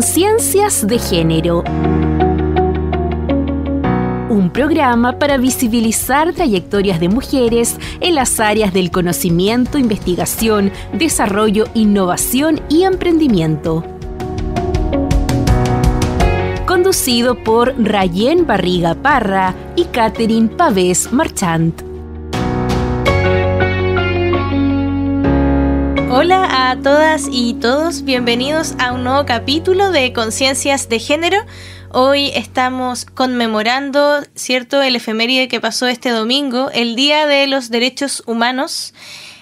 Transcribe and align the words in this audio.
Conciencias 0.00 0.86
de 0.86 0.98
Género. 0.98 1.62
Un 4.30 4.50
programa 4.50 5.18
para 5.18 5.36
visibilizar 5.36 6.32
trayectorias 6.32 7.00
de 7.00 7.10
mujeres 7.10 7.76
en 8.00 8.14
las 8.14 8.40
áreas 8.40 8.72
del 8.72 8.90
conocimiento, 8.90 9.76
investigación, 9.76 10.72
desarrollo, 10.94 11.66
innovación 11.74 12.62
y 12.70 12.84
emprendimiento. 12.84 13.84
Conducido 16.66 17.34
por 17.34 17.74
Rayen 17.78 18.46
Barriga 18.46 18.94
Parra 18.94 19.54
y 19.76 19.84
Catherine 19.84 20.48
Pavés 20.48 21.12
Marchant. 21.12 21.89
Hola 26.22 26.70
a 26.70 26.76
todas 26.76 27.28
y 27.32 27.54
todos, 27.54 28.04
bienvenidos 28.04 28.74
a 28.78 28.92
un 28.92 29.04
nuevo 29.04 29.24
capítulo 29.24 29.90
de 29.90 30.12
Conciencias 30.12 30.90
de 30.90 30.98
Género. 30.98 31.38
Hoy 31.92 32.30
estamos 32.34 33.06
conmemorando, 33.06 34.20
¿cierto?, 34.34 34.82
el 34.82 34.96
efeméride 34.96 35.48
que 35.48 35.62
pasó 35.62 35.86
este 35.86 36.10
domingo, 36.10 36.68
el 36.74 36.94
Día 36.94 37.26
de 37.26 37.46
los 37.46 37.70
Derechos 37.70 38.22
Humanos. 38.26 38.92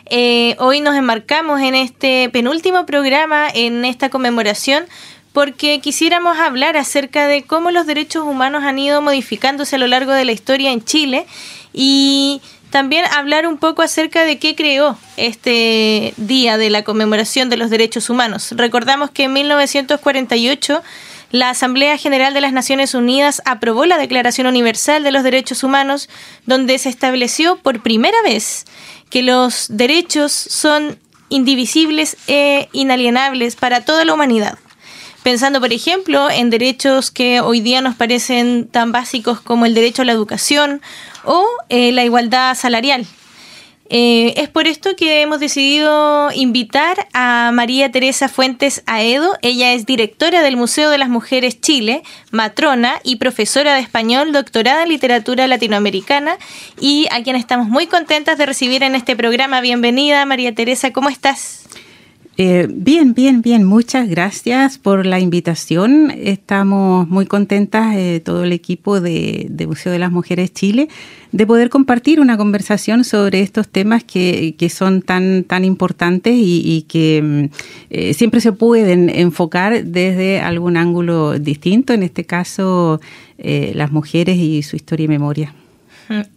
Eh, 0.07 0.55
hoy 0.61 0.81
nos 0.81 0.95
enmarcamos 0.95 1.61
en 1.61 1.75
este 1.75 2.31
penúltimo 2.33 2.87
programa, 2.87 3.49
en 3.53 3.85
esta 3.85 4.09
conmemoración, 4.09 4.85
porque 5.33 5.81
quisiéramos 5.81 6.39
hablar 6.39 6.77
acerca 6.77 7.27
de 7.27 7.43
cómo 7.43 7.73
los 7.73 7.87
derechos 7.87 8.23
humanos 8.23 8.63
han 8.63 8.79
ido 8.79 9.03
modificándose 9.03 9.75
a 9.75 9.81
lo 9.81 9.89
largo 9.89 10.13
de 10.13 10.25
la 10.25 10.31
historia 10.31 10.71
en 10.71 10.85
Chile 10.85 11.27
y 11.73 12.41
también 12.71 13.05
hablar 13.07 13.47
un 13.47 13.59
poco 13.59 13.83
acerca 13.83 14.25
de 14.25 14.39
qué 14.39 14.55
creó 14.55 14.99
este 15.17 16.15
día 16.17 16.59
de 16.59 16.71
la 16.71 16.83
conmemoración 16.83 17.49
de 17.49 17.57
los 17.57 17.71
derechos 17.71 18.11
humanos. 18.11 18.53
Recordamos 18.53 19.11
que 19.11 19.25
en 19.25 19.33
1948 19.33 20.83
la 21.31 21.51
Asamblea 21.51 21.99
General 21.99 22.33
de 22.33 22.41
las 22.41 22.53
Naciones 22.53 22.95
Unidas 22.95 23.43
aprobó 23.45 23.85
la 23.85 23.99
Declaración 23.99 24.47
Universal 24.47 25.03
de 25.03 25.13
los 25.13 25.23
Derechos 25.23 25.63
Humanos, 25.63 26.09
donde 26.47 26.79
se 26.79 26.89
estableció 26.89 27.57
por 27.57 27.83
primera 27.83 28.21
vez 28.23 28.65
que 29.11 29.23
los 29.23 29.67
derechos 29.71 30.33
son 30.33 30.99
indivisibles 31.29 32.17
e 32.27 32.69
inalienables 32.73 33.57
para 33.57 33.83
toda 33.83 34.05
la 34.05 34.15
humanidad. 34.15 34.59
Pensando, 35.23 35.61
por 35.61 35.73
ejemplo, 35.73 36.31
en 36.31 36.49
derechos 36.49 37.11
que 37.11 37.41
hoy 37.41 37.61
día 37.61 37.83
nos 37.83 37.97
parecen 37.97 38.67
tan 38.67 38.93
básicos 38.93 39.41
como 39.41 39.67
el 39.67 39.75
derecho 39.75 40.03
a 40.03 40.05
la 40.07 40.13
educación 40.13 40.81
o 41.29 41.47
eh, 41.69 41.93
la 41.93 42.05
igualdad 42.05 42.55
salarial. 42.57 43.07
Eh, 43.91 44.35
es 44.37 44.51
por 44.51 44.67
esto 44.67 44.97
que 44.97 45.23
hemos 45.23 45.41
decidido 45.41 46.31
invitar 46.33 47.09
a 47.15 47.51
María 47.55 47.91
Teresa 47.91 48.29
Fuentes 48.29 48.83
Aedo. 48.87 49.35
Ella 49.41 49.73
es 49.73 49.87
directora 49.87 50.43
del 50.43 50.57
Museo 50.57 50.91
de 50.91 50.99
las 50.99 51.09
Mujeres 51.09 51.61
Chile, 51.61 52.03
matrona 52.31 53.01
y 53.03 53.17
profesora 53.17 53.75
de 53.75 53.81
español, 53.81 54.33
doctorada 54.33 54.83
en 54.83 54.91
literatura 54.91 55.47
latinoamericana 55.47 56.37
y 56.79 57.07
a 57.11 57.23
quien 57.23 57.37
estamos 57.37 57.69
muy 57.69 57.87
contentas 57.87 58.37
de 58.37 58.45
recibir 58.45 58.83
en 58.83 58.95
este 58.95 59.17
programa. 59.17 59.63
Bienvenida, 59.63 60.27
María 60.27 60.55
Teresa, 60.55 60.93
¿cómo 60.93 61.09
estás? 61.09 61.68
Eh, 62.41 62.69
bien, 62.71 63.15
bien, 63.15 63.43
bien. 63.43 63.65
Muchas 63.65 64.09
gracias 64.09 64.79
por 64.79 65.05
la 65.07 65.19
invitación. 65.19 66.13
Estamos 66.17 67.09
muy 67.09 67.27
contentas, 67.27 67.97
eh, 67.97 68.23
todo 68.25 68.45
el 68.45 68.53
equipo 68.53 69.01
de, 69.01 69.51
Museo 69.67 69.91
de 69.91 69.99
las 69.99 70.13
Mujeres 70.13 70.53
Chile, 70.53 70.89
de 71.33 71.47
poder 71.49 71.69
compartir 71.69 72.21
una 72.21 72.37
conversación 72.37 73.03
sobre 73.03 73.41
estos 73.41 73.69
temas 73.69 74.05
que, 74.05 74.55
son 74.73 75.03
tan, 75.03 75.43
tan 75.43 75.65
importantes 75.65 76.33
y, 76.37 76.87
que 76.89 77.21
mm, 77.21 77.45
eh, 77.91 78.15
siempre 78.15 78.41
se 78.41 78.53
pueden 78.53 79.11
enfocar 79.11 79.85
desde 79.85 80.39
algún 80.39 80.77
ángulo 80.77 81.41
distinto, 81.41 81.93
en 81.93 82.05
este 82.05 82.25
caso 82.25 83.01
las 83.39 83.91
mujeres 83.91 84.37
y 84.37 84.63
su 84.63 84.77
historia 84.77 85.05
y 85.05 85.09
memoria. 85.09 85.55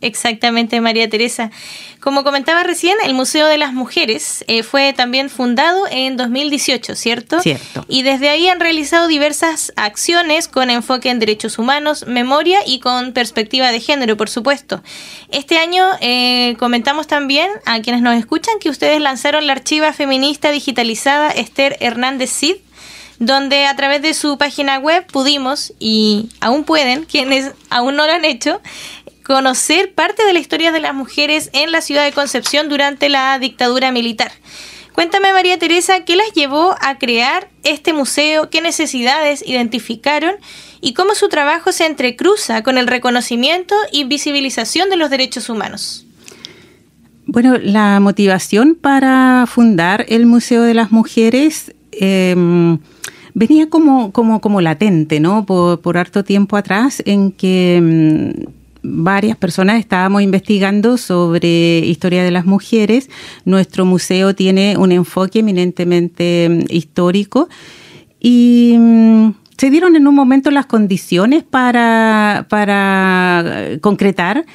Exactamente, 0.02 0.82
María 0.82 1.10
Teresa. 1.10 1.52
Como 2.00 2.24
comentaba 2.24 2.64
recién, 2.64 2.98
el 3.04 3.14
Museo 3.14 3.48
de 3.48 3.58
las 3.58 3.74
Mujeres 3.74 4.44
eh, 4.48 4.64
fue 4.64 4.94
también 4.94 5.30
fundado 5.30 5.86
en 5.90 6.18
2018, 6.18 6.96
¿cierto? 6.96 7.40
Cierto. 7.42 7.86
Y 7.88 8.02
desde 8.04 8.30
ahí 8.30 8.48
han 8.48 8.60
realizado 8.60 9.08
diversas 9.08 9.72
acciones 9.76 10.48
con 10.48 10.70
enfoque 10.70 11.10
en 11.10 11.20
derechos 11.20 11.60
humanos, 11.60 12.06
memoria 12.08 12.60
y 12.66 12.80
con 12.80 13.14
perspectiva 13.14 13.72
de 13.72 13.80
género, 13.80 14.18
por 14.18 14.30
supuesto. 14.30 14.82
Este 15.30 15.58
año 15.58 15.86
eh, 16.02 16.56
comentamos 16.60 17.08
también 17.08 17.50
a 17.66 17.82
quienes 17.82 18.02
nos 18.02 18.18
escuchan 18.18 18.56
que 18.60 18.70
ustedes 18.70 19.00
lanzaron 19.00 19.48
la 19.48 19.54
archiva 19.54 19.94
feminista 19.94 20.52
digitalizada 20.52 21.30
Esther 21.30 21.78
Hernández 21.80 22.32
Cid 22.32 22.56
donde 23.22 23.68
a 23.68 23.76
través 23.76 24.02
de 24.02 24.16
su 24.16 24.40
página 24.40 24.80
web 24.80 25.06
pudimos, 25.06 25.74
y 25.78 26.30
aún 26.40 26.64
pueden, 26.64 27.06
quienes 27.06 27.52
aún 27.70 27.96
no 27.96 28.08
lo 28.08 28.14
han 28.14 28.26
hecho, 28.26 28.62
conocer 29.32 29.94
parte 29.94 30.26
de 30.26 30.34
la 30.34 30.40
historia 30.40 30.74
de 30.74 30.82
las 30.82 30.94
mujeres 30.94 31.50
en 31.54 31.72
la 31.72 31.80
ciudad 31.80 32.04
de 32.04 32.12
Concepción 32.12 32.68
durante 32.68 33.08
la 33.08 33.40
dictadura 33.40 33.90
militar. 33.90 34.34
Cuéntame, 34.92 35.32
María 35.32 35.58
Teresa, 35.58 36.02
¿qué 36.04 36.18
las 36.18 36.34
llevó 36.34 36.76
a 36.82 36.98
crear 36.98 37.48
este 37.64 37.94
museo? 37.94 38.50
¿Qué 38.50 38.60
necesidades 38.60 39.42
identificaron? 39.48 40.34
¿Y 40.82 40.94
cómo 40.94 41.16
su 41.16 41.30
trabajo 41.30 41.72
se 41.72 41.86
entrecruza 41.86 42.62
con 42.62 42.78
el 42.78 42.88
reconocimiento 42.88 43.74
y 43.94 44.04
visibilización 44.04 44.90
de 44.90 44.98
los 44.98 45.10
derechos 45.10 45.50
humanos? 45.50 46.06
Bueno, 47.26 47.58
la 47.58 48.02
motivación 48.02 48.76
para 48.76 49.46
fundar 49.48 50.06
el 50.10 50.26
Museo 50.26 50.64
de 50.64 50.74
las 50.74 50.92
Mujeres 50.92 51.74
em, 51.94 52.80
venía 53.34 53.70
como, 53.70 54.12
como, 54.12 54.42
como 54.42 54.60
latente, 54.60 55.22
¿no? 55.22 55.46
Por, 55.46 55.80
por 55.80 55.98
harto 55.98 56.26
tiempo 56.26 56.58
atrás, 56.58 57.02
en 57.06 57.32
que 57.32 57.78
em, 57.78 58.34
varias 58.84 59.38
personas 59.38 59.80
estábamos 59.80 60.22
investigando 60.22 60.98
sobre 60.98 61.80
historia 61.80 62.24
de 62.24 62.32
las 62.32 62.46
mujeres. 62.46 63.10
Nuestro 63.46 63.86
museo 63.86 64.36
tiene 64.36 64.78
un 64.78 64.92
enfoque 64.92 65.40
eminentemente 65.40 66.48
mm, 66.50 66.74
histórico 66.74 67.50
y 68.20 68.76
mm, 68.78 69.32
se 69.58 69.70
dieron 69.70 69.96
en 69.96 70.08
un 70.08 70.16
momento 70.16 70.52
las 70.52 70.66
condiciones 70.66 71.44
para, 71.44 72.48
para 72.50 73.44
eh, 73.46 73.80
concretar 73.80 74.46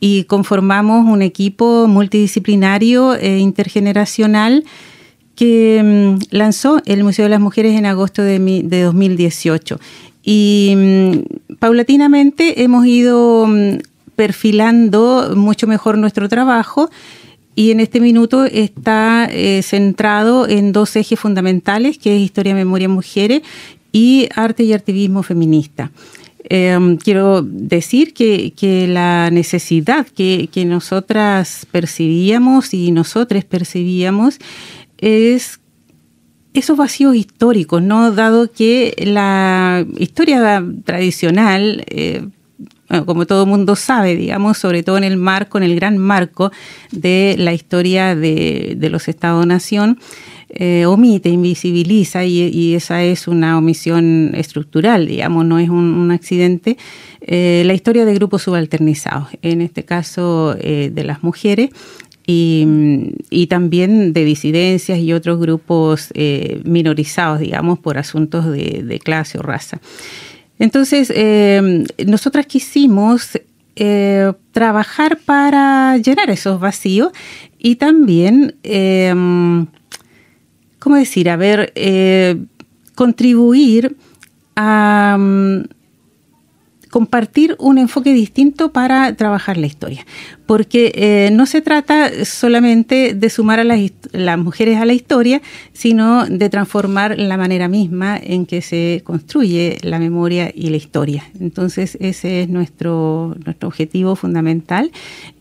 y 0.00 0.24
conformamos 0.24 1.06
un 1.06 1.22
equipo 1.22 1.86
multidisciplinario 1.88 3.14
e 3.14 3.38
intergeneracional 3.38 4.64
que 5.34 5.80
mm, 5.84 6.36
lanzó 6.36 6.80
el 6.84 7.04
Museo 7.04 7.24
de 7.24 7.28
las 7.28 7.40
Mujeres 7.40 7.78
en 7.78 7.86
agosto 7.86 8.22
de, 8.22 8.38
de 8.64 8.82
2018. 8.82 9.78
Y 10.30 10.74
mm, 10.76 11.56
paulatinamente 11.58 12.62
hemos 12.62 12.84
ido 12.84 13.46
mm, 13.46 13.78
perfilando 14.14 15.32
mucho 15.34 15.66
mejor 15.66 15.96
nuestro 15.96 16.28
trabajo 16.28 16.90
y 17.54 17.70
en 17.70 17.80
este 17.80 17.98
minuto 17.98 18.44
está 18.44 19.26
eh, 19.32 19.62
centrado 19.62 20.46
en 20.46 20.72
dos 20.72 20.96
ejes 20.96 21.18
fundamentales, 21.18 21.96
que 21.96 22.14
es 22.14 22.20
historia, 22.20 22.54
memoria, 22.54 22.90
mujeres 22.90 23.40
y 23.90 24.28
arte 24.34 24.64
y 24.64 24.74
activismo 24.74 25.22
feminista. 25.22 25.92
Em, 26.44 26.98
quiero 26.98 27.40
decir 27.40 28.12
que, 28.12 28.86
la 28.86 29.30
necesidad 29.30 30.06
que, 30.06 30.50
que, 30.52 30.66
nosotras 30.66 31.66
percibíamos 31.70 32.74
y 32.74 32.90
nosotros 32.90 33.46
percibíamos 33.46 34.40
es 34.98 35.58
esos 36.58 36.76
vacíos 36.76 37.14
históricos, 37.14 37.82
¿no? 37.82 38.12
Dado 38.12 38.50
que 38.50 38.94
la 38.98 39.86
historia 39.96 40.64
tradicional, 40.84 41.84
eh, 41.88 42.22
como 43.06 43.26
todo 43.26 43.46
mundo 43.46 43.76
sabe, 43.76 44.16
digamos, 44.16 44.58
sobre 44.58 44.82
todo 44.82 44.98
en 44.98 45.04
el 45.04 45.16
marco, 45.16 45.58
en 45.58 45.64
el 45.64 45.76
gran 45.76 45.98
marco 45.98 46.50
de 46.90 47.36
la 47.38 47.52
historia 47.52 48.16
de, 48.16 48.76
los 48.90 49.08
Estados-Nación, 49.08 49.98
eh, 50.50 50.86
omite, 50.86 51.28
invisibiliza 51.28 52.24
y, 52.24 52.74
esa 52.74 53.02
es 53.02 53.28
una 53.28 53.58
omisión 53.58 54.32
estructural, 54.34 55.06
digamos, 55.06 55.44
no 55.44 55.58
es 55.58 55.68
un, 55.68 56.10
accidente, 56.10 56.78
eh, 57.20 57.62
la 57.66 57.74
historia 57.74 58.04
de 58.04 58.14
grupos 58.14 58.42
subalternizados, 58.42 59.28
en 59.42 59.60
este 59.60 59.84
caso 59.84 60.54
de 60.54 61.04
las 61.04 61.22
mujeres, 61.22 61.70
y, 62.30 63.46
también 63.48 64.12
de 64.12 64.22
disidencias 64.24 64.98
y 64.98 65.14
otros 65.14 65.40
grupos 65.40 66.10
eh, 66.12 66.60
minorizados, 66.64 67.40
digamos, 67.40 67.78
por 67.78 67.96
asuntos 67.96 68.44
de, 68.52 69.00
clase 69.02 69.38
o 69.38 69.42
raza. 69.42 69.80
Entonces, 70.58 71.10
eh, 71.14 71.86
nosotras 72.06 72.44
quisimos 72.46 73.38
eh, 73.76 74.32
trabajar 74.52 75.18
para 75.24 75.96
llenar 75.96 76.28
esos 76.28 76.60
vacíos 76.60 77.12
y 77.58 77.76
también, 77.76 78.56
¿cómo 80.78 80.96
decir? 80.96 81.30
A 81.30 81.36
ver, 81.36 81.72
contribuir 82.94 83.96
a 84.56 85.16
compartir 86.90 87.56
un 87.58 87.78
enfoque 87.78 88.12
distinto 88.12 88.72
para 88.72 89.14
trabajar 89.14 89.56
la 89.56 89.66
historia, 89.66 90.06
porque 90.46 90.92
eh, 90.94 91.30
no 91.32 91.46
se 91.46 91.60
trata 91.60 92.24
solamente 92.24 93.14
de 93.14 93.30
sumar 93.30 93.60
a 93.60 93.64
las, 93.64 94.38
mujeres 94.38 94.78
a 94.78 94.84
la 94.84 94.94
historia, 94.94 95.42
sino 95.72 96.26
de 96.26 96.48
transformar 96.48 97.18
la 97.18 97.36
manera 97.36 97.68
misma 97.68 98.18
en 98.22 98.46
que 98.46 98.62
se 98.62 99.02
construye 99.04 99.78
la 99.82 99.98
memoria 99.98 100.50
y 100.54 100.70
la 100.70 100.76
historia. 100.76 101.24
Entonces 101.40 101.96
ese 102.00 102.42
es 102.42 102.48
nuestro, 102.48 103.36
nuestro 103.44 103.68
objetivo 103.68 104.16
fundamental 104.16 104.90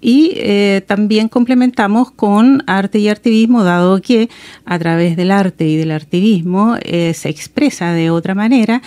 y 0.01 0.33
eh, 0.35 0.81
también 0.85 1.29
complementamos 1.29 2.11
con 2.11 2.63
arte 2.67 3.00
y 3.00 3.09
activismo, 3.09 3.63
dado 3.63 4.01
que 4.01 4.29
a 4.65 4.77
través 4.79 5.15
del 5.15 5.31
arte 5.31 5.67
y 5.67 5.77
del 5.77 5.91
activismo 5.91 6.75
eh, 6.81 7.13
se 7.13 7.29
expresa 7.29 7.93
de 7.93 8.09
otra 8.09 8.35
manera 8.35 8.81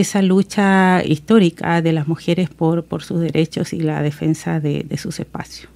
esa 0.00 0.22
lucha 0.22 1.04
histórica 1.04 1.80
de 1.80 1.92
las 1.92 2.08
mujeres 2.08 2.50
por, 2.50 2.84
por 2.84 3.04
sus 3.04 3.20
derechos 3.20 3.72
y 3.72 3.78
la 3.78 4.02
defensa 4.02 4.58
de, 4.58 4.84
sus 5.00 5.20
espacios. 5.20 5.68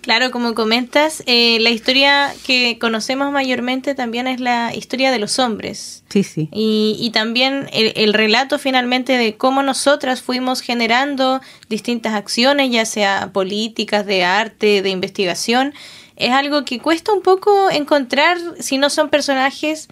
Claro, 0.00 0.32
como 0.32 0.54
comentas, 0.54 1.22
eh, 1.26 1.58
la 1.60 1.70
historia 1.70 2.32
que 2.44 2.78
conocemos 2.80 3.30
mayormente 3.32 3.94
también 3.94 4.26
es 4.26 4.40
la 4.40 4.74
historia 4.74 5.12
de 5.12 5.20
los 5.20 5.38
hombres. 5.38 6.02
Sí, 6.08 6.24
sí. 6.24 6.48
Y, 6.52 6.96
y 7.00 7.10
también 7.10 7.68
el, 7.72 7.92
el, 7.94 8.14
relato 8.14 8.58
finalmente 8.58 9.16
de 9.16 9.36
cómo 9.36 9.62
nosotras 9.62 10.22
fuimos 10.22 10.60
generando 10.60 11.40
distintas 11.68 12.14
acciones, 12.14 12.70
ya 12.72 12.84
sea 12.84 13.30
políticas, 13.32 14.06
de 14.06 14.24
arte, 14.24 14.82
de 14.82 14.90
investigación, 14.90 15.72
es 16.16 16.32
algo 16.32 16.64
que 16.64 16.80
cuesta 16.80 17.12
un 17.12 17.22
poco 17.22 17.70
encontrar 17.70 18.38
si 18.58 18.78
no 18.78 18.90
son 18.90 19.08
personajes 19.08 19.88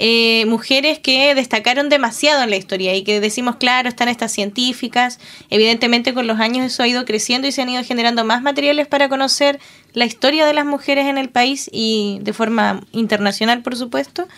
eh, 0.00 0.46
mujeres 0.46 1.00
que 1.00 1.34
destacaron 1.34 1.88
demasiado 1.88 2.44
en 2.44 2.50
la 2.50 2.56
historia 2.56 2.94
y 2.94 3.02
que 3.02 3.18
decimos, 3.18 3.56
claro, 3.56 3.88
están 3.88 4.08
estas 4.08 4.30
científicas. 4.30 5.18
Evidentemente 5.50 6.14
con 6.14 6.28
los 6.28 6.38
años 6.38 6.64
eso 6.64 6.84
ha 6.84 6.88
ido 6.88 7.04
creciendo 7.04 7.48
y 7.48 7.52
se 7.52 7.62
han 7.62 7.68
ido 7.68 7.82
generando 7.82 8.24
más 8.24 8.40
materiales 8.40 8.86
para 8.86 9.08
conocer 9.08 9.58
la 9.94 10.04
historia 10.04 10.46
de 10.46 10.54
las 10.54 10.64
mujeres 10.64 11.06
en 11.06 11.18
el 11.18 11.30
país 11.30 11.68
y 11.72 12.18
de 12.22 12.32
forma 12.32 12.80
internacional, 12.92 13.62
por 13.62 13.74
supuesto. 13.74 14.28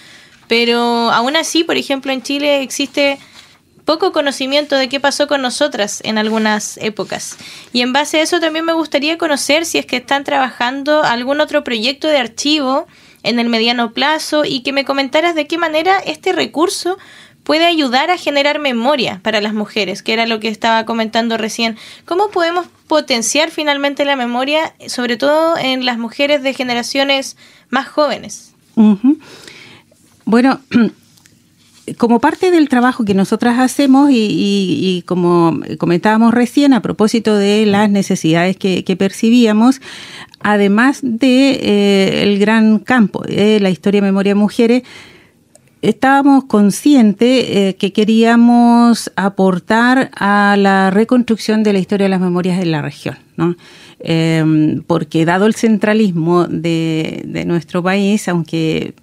Pero 0.49 0.81
aún 1.11 1.37
así, 1.37 1.63
por 1.63 1.77
ejemplo, 1.77 2.11
en 2.11 2.23
Chile 2.23 2.63
existe 2.63 3.19
poco 3.85 4.13
conocimiento 4.13 4.77
de 4.77 4.89
qué 4.89 4.99
pasó 4.99 5.27
con 5.27 5.43
nosotras 5.43 6.01
en 6.05 6.17
algunas 6.17 6.79
épocas. 6.79 7.37
Y 7.75 7.83
en 7.83 7.93
base 7.93 8.19
a 8.19 8.23
eso 8.23 8.41
también 8.41 8.65
me 8.65 8.73
gustaría 8.73 9.19
conocer 9.19 9.67
si 9.67 9.77
es 9.77 9.85
que 9.85 9.97
están 9.97 10.25
trabajando 10.25 11.03
algún 11.03 11.43
otro 11.43 11.65
proyecto 11.65 12.09
de 12.09 12.17
archivo 12.17 12.87
en 13.23 13.39
el 13.39 13.49
mediano 13.49 13.93
plazo 13.93 14.45
y 14.45 14.61
que 14.61 14.73
me 14.73 14.85
comentaras 14.85 15.35
de 15.35 15.47
qué 15.47 15.59
manera 15.59 15.99
este 15.99 16.33
recurso 16.33 16.99
puede 17.45 17.65
ayudar 17.67 18.11
a 18.11 18.19
generar 18.19 18.59
memoria 18.59 19.21
para 19.23 19.41
las 19.41 19.55
mujeres, 19.55 20.03
que 20.03 20.13
era 20.13 20.27
lo 20.27 20.41
que 20.41 20.49
estaba 20.49 20.85
comentando 20.85 21.37
recién. 21.37 21.77
¿Cómo 22.05 22.31
podemos 22.31 22.67
potenciar 22.87 23.51
finalmente 23.51 24.05
la 24.05 24.17
memoria, 24.17 24.75
sobre 24.87 25.17
todo 25.17 25.57
en 25.59 25.85
las 25.85 25.99
mujeres 25.99 26.43
de 26.43 26.55
generaciones 26.55 27.37
más 27.69 27.89
jóvenes? 27.89 28.55
Bueno, 30.25 30.61
como 31.99 32.21
parte 32.21 32.51
del 32.51 32.69
trabajo 32.69 33.05
que 33.05 33.15
nosotras 33.15 33.59
hacemos 33.59 34.11
y, 34.13 35.03
como 35.07 35.61
comentábamos 35.79 36.33
recién 36.33 36.73
a 36.73 36.83
propósito 36.83 37.35
de 37.37 37.67
las 37.67 37.91
necesidades 37.91 38.57
que, 38.57 38.97
percibíamos, 38.97 39.81
además 40.41 41.01
de 41.03 41.53
eh, 41.53 42.23
el 42.23 42.39
gran 42.39 42.79
campo 42.79 43.23
de 43.23 43.61
la 43.61 43.71
historia 43.71 44.03
memoria 44.03 44.35
mujeres, 44.35 44.83
estábamos 45.83 46.45
conscientes 46.45 47.47
eh, 47.49 47.77
que 47.79 47.93
queríamos 47.93 49.11
aportar 49.17 50.11
a 50.15 50.57
la 50.59 50.91
reconstrucción 50.91 51.63
de 51.63 51.73
la 51.73 51.79
historia 51.79 52.07
de 52.07 52.11
las 52.11 52.21
memorias 52.21 52.61
en 52.61 52.71
la 52.71 52.83
región, 52.83 53.17
¿no? 53.37 53.57
Eh, 54.01 54.83
porque 54.87 55.25
dado 55.25 55.47
el 55.47 55.55
centralismo 55.55 56.47
de, 56.47 57.23
de 57.27 57.45
nuestro 57.45 57.83
país, 57.83 58.29
aunque 58.29 58.95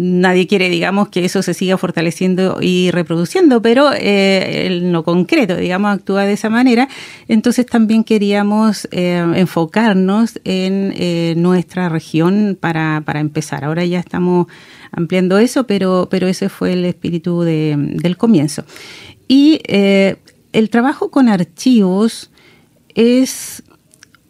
nadie 0.00 0.46
quiere, 0.46 0.70
digamos, 0.70 1.08
que 1.08 1.24
eso 1.24 1.42
se 1.42 1.54
siga 1.54 1.76
fortaleciendo 1.76 2.58
y 2.60 2.92
reproduciendo, 2.92 3.60
pero 3.60 3.92
eh, 3.92 4.66
en 4.66 4.92
lo 4.92 5.02
concreto, 5.02 5.56
digamos, 5.56 5.92
actúa 5.92 6.24
de 6.24 6.34
esa 6.34 6.48
manera. 6.48 6.88
Entonces 7.26 7.66
también 7.66 8.04
queríamos 8.04 8.86
eh, 8.92 9.26
enfocarnos 9.34 10.38
en 10.44 10.94
eh, 10.96 11.34
nuestra 11.36 11.88
región 11.88 12.56
para, 12.58 13.02
para 13.04 13.18
empezar. 13.18 13.64
Ahora 13.64 13.84
ya 13.84 13.98
estamos 13.98 14.46
ampliando 14.92 15.36
eso, 15.38 15.66
pero, 15.66 16.06
pero 16.08 16.28
ese 16.28 16.48
fue 16.48 16.74
el 16.74 16.84
espíritu 16.84 17.42
de, 17.42 17.74
del 17.76 18.16
comienzo. 18.16 18.64
Y 19.26 19.60
el 19.66 20.70
trabajo 20.70 21.10
con 21.10 21.28
archivos 21.28 22.30
es 22.94 23.64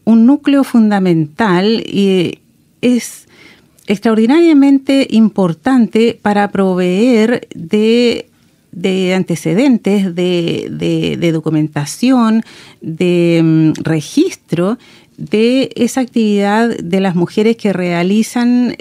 un 0.04 0.24
núcleo 0.24 0.64
fundamental 0.64 1.84
y 1.86 2.40
es 2.80 3.27
extraordinariamente 3.88 5.08
importante 5.10 6.18
para 6.20 6.50
proveer 6.50 7.48
de, 7.54 8.26
antecedentes, 9.14 10.14
de, 10.14 11.30
documentación, 11.32 12.44
de 12.82 13.40
mm, 13.42 13.82
registro 13.82 14.78
de 15.16 15.70
esa 15.74 16.02
actividad 16.02 16.76
de 16.76 17.00
las 17.00 17.16
mujeres 17.16 17.56
que 17.56 17.72
realizan 17.72 18.76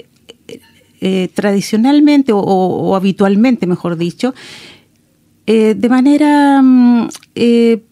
eh, 1.00 1.28
tradicionalmente 1.32 2.32
o, 2.34 2.94
habitualmente, 2.94 3.66
mejor 3.66 3.96
dicho, 3.96 4.34
eh, 5.46 5.74
de 5.74 5.88
manera, 5.88 6.60
mm, 6.62 7.08
eh, 7.34 7.82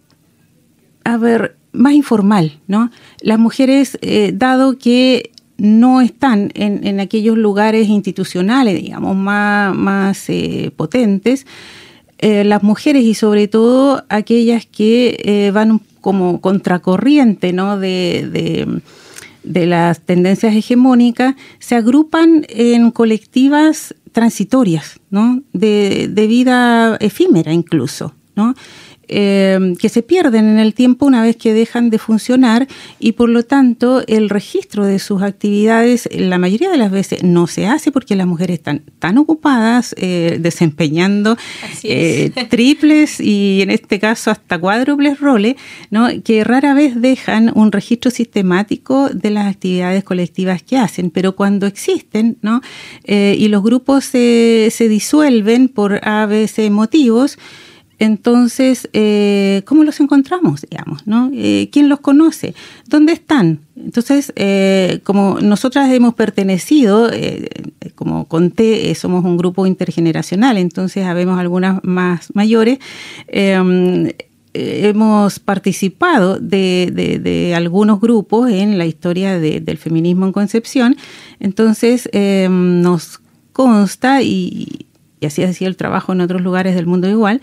a 1.04 1.16
ver, 1.16 1.56
más 1.72 1.94
informal, 1.94 2.60
¿no? 2.69 2.90
Las 3.20 3.38
mujeres, 3.38 3.98
dado 4.34 4.78
que 4.78 5.30
no 5.58 6.00
están 6.00 6.50
en, 6.55 7.00
aquellos 7.00 7.37
lugares 7.37 7.88
institucionales, 7.88 8.81
digamos, 8.81 9.17
más, 9.17 9.75
más 9.75 10.29
eh, 10.29 10.70
potentes, 10.76 11.47
eh, 12.19 12.44
las 12.44 12.62
mujeres 12.62 13.05
y 13.05 13.14
sobre 13.14 13.49
todo 13.49 14.05
aquellas 14.08 14.67
que 14.67 15.17
eh, 15.25 15.50
van 15.53 15.81
como 16.00 16.41
contracorriente 16.41 17.53
¿no? 17.53 17.79
de, 17.79 18.81
de, 19.43 19.67
las 19.67 20.00
tendencias 20.00 20.55
hegemónicas, 20.55 21.35
se 21.58 21.75
agrupan 21.75 22.47
en 22.49 22.91
colectivas 22.91 23.94
transitorias, 24.12 25.00
¿no? 25.11 25.43
de, 25.53 26.08
de 26.08 26.26
vida 26.26 26.97
efímera 27.00 27.53
incluso. 27.53 28.14
¿no? 28.37 28.55
Eh, 29.08 29.75
que 29.79 29.88
se 29.88 30.03
pierden 30.03 30.49
en 30.49 30.58
el 30.58 30.75
tiempo 30.75 31.06
una 31.06 31.23
vez 31.23 31.37
que 31.37 31.53
dejan 31.55 31.91
de 31.91 31.99
funcionar 31.99 32.67
y 32.99 33.12
por 33.12 33.29
lo 33.29 33.44
tanto 33.44 34.03
el 34.08 34.29
registro 34.29 34.85
de 34.85 34.99
sus 34.99 35.23
actividades 35.23 36.08
la 36.12 36.38
mayoría 36.38 36.70
de 36.70 36.76
las 36.76 36.91
veces 36.91 37.23
no 37.23 37.47
se 37.47 37.69
hace 37.69 37.93
porque 37.93 38.17
las 38.17 38.26
mujeres 38.26 38.58
están 38.58 38.82
tan 38.99 39.19
ocupadas 39.19 39.94
eh, 39.96 40.39
desempeñando 40.41 41.36
eh, 41.84 42.32
triples 42.51 43.20
y 43.20 43.63
en 43.63 43.70
este 43.70 44.01
caso 44.01 44.32
hasta 44.32 44.58
cuádruples 44.58 45.20
roles, 45.20 45.55
¿no? 45.91 46.08
que 46.25 46.43
rara 46.43 46.75
vez 46.75 47.01
dejan 47.01 47.53
un 47.55 47.70
registro 47.70 48.10
sistemático 48.10 49.08
de 49.10 49.31
las 49.31 49.46
actividades 49.46 50.03
colectivas 50.03 50.65
que 50.65 50.79
hacen, 50.79 51.10
pero 51.10 51.36
cuando 51.36 51.67
existen 51.67 52.39
¿no? 52.43 52.60
y 53.06 53.46
los 53.48 53.63
grupos 53.63 54.05
se, 54.05 54.69
se 54.72 54.89
disuelven 54.89 55.69
por 55.69 56.01
a 56.06 56.27
veces 56.27 56.72
motivos, 56.72 57.39
entonces, 57.98 58.88
eh, 58.93 59.62
¿cómo 59.65 59.82
los 59.82 60.00
encontramos, 60.00 60.67
digamos? 60.69 61.06
¿no? 61.06 61.31
Eh, 61.32 61.70
¿Quién 61.72 61.88
los 61.88 62.00
conoce? 62.00 62.55
¿Dónde 62.86 63.12
están? 63.12 63.60
Entonces, 63.74 64.32
eh, 64.36 65.00
como 65.03 65.41
nosotras 65.41 65.91
hemos 65.91 66.15
pertenecido, 66.15 67.10
como 67.94 68.26
conté, 68.26 68.94
somos 68.94 69.24
un 69.24 69.38
grupo 69.38 69.67
intergeneracional, 69.67 70.58
entonces 70.58 71.06
habemos 71.06 71.38
algunas 71.38 71.82
más 71.84 72.34
mayores, 72.34 72.79
em, 73.29 74.12
hemos 74.53 75.38
participado 75.38 76.38
de, 76.38 77.53
algunos 77.56 78.00
grupos 78.00 78.50
en 78.50 78.76
la 78.79 78.86
historia 78.86 79.38
del 79.38 79.79
feminismo 79.79 80.26
en 80.26 80.32
Concepción, 80.32 80.96
entonces 81.41 82.08
em, 82.12 82.81
nos 82.82 83.20
consta, 83.53 84.22
y, 84.22 84.86
y 85.20 85.26
así 85.26 85.43
ha 85.43 85.53
sido 85.53 85.69
el 85.69 85.76
trabajo 85.76 86.12
en 86.12 86.20
otros 86.20 86.43
lugares 86.43 86.74
del 86.74 86.86
mundo 86.86 87.08
igual, 87.08 87.41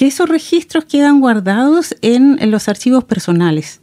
que 0.00 0.06
esos 0.06 0.30
registros 0.30 0.86
quedan 0.86 1.20
guardados 1.20 1.94
en, 2.00 2.38
los 2.50 2.68
archivos 2.68 3.04
personales. 3.04 3.82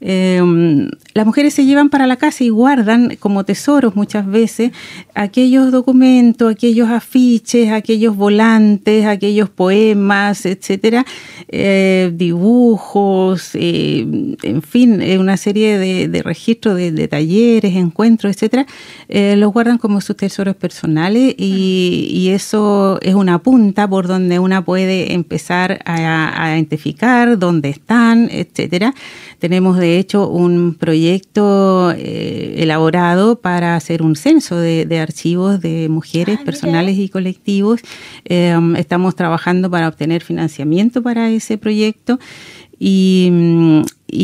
Em, 0.00 0.90
las 1.14 1.24
mujeres 1.24 1.54
se 1.54 1.64
llevan 1.64 1.88
para 1.88 2.06
la 2.06 2.16
casa 2.16 2.44
y 2.44 2.50
guardan 2.50 3.16
como 3.18 3.44
tesoros 3.44 3.96
muchas 3.96 4.26
veces 4.26 4.72
aquellos 5.14 5.72
documentos, 5.72 6.52
aquellos 6.52 6.90
afiches, 6.90 7.72
aquellos 7.72 8.14
volantes, 8.14 9.06
aquellos 9.06 9.48
poemas, 9.48 10.44
etcétera, 10.44 11.06
eh, 11.48 12.12
dibujos, 12.14 13.50
eh, 13.54 14.06
en 14.42 14.62
fin, 14.62 15.00
eh, 15.00 15.18
una 15.18 15.38
serie 15.38 15.78
de, 15.78 16.22
registros 16.22 16.76
de, 16.76 17.08
talleres, 17.08 17.76
encuentros, 17.76 18.34
etcétera, 18.34 18.66
los 19.08 19.52
guardan 19.52 19.78
como 19.78 20.00
sus 20.00 20.16
tesoros 20.16 20.56
personales 20.56 21.34
y, 21.38 22.26
eso 22.26 22.98
es 23.02 23.14
una 23.14 23.38
punta 23.38 23.88
por 23.88 24.08
donde 24.08 24.40
una 24.40 24.64
puede 24.64 25.14
empezar 25.14 25.80
a, 25.84 26.42
a 26.42 26.54
identificar 26.54 27.38
dónde 27.38 27.68
están, 27.68 28.28
etcétera. 28.30 28.92
Tenemos 29.38 29.78
de 29.78 29.85
hecho 29.86 30.28
un 30.28 30.74
proyecto 30.74 31.92
eh, 31.92 32.54
elaborado 32.58 33.40
para 33.40 33.76
hacer 33.76 34.02
un 34.02 34.16
censo 34.16 34.56
de, 34.56 34.98
archivos 34.98 35.60
de 35.60 35.88
mujeres 35.88 36.38
ah, 36.40 36.44
personales 36.44 36.98
y 36.98 37.08
colectivos. 37.08 37.80
Em, 38.24 38.76
estamos 38.76 39.14
trabajando 39.14 39.70
para 39.70 39.88
obtener 39.88 40.22
financiamiento 40.22 41.02
para 41.02 41.30
ese 41.30 41.58
proyecto 41.58 42.18
y, 42.78 43.82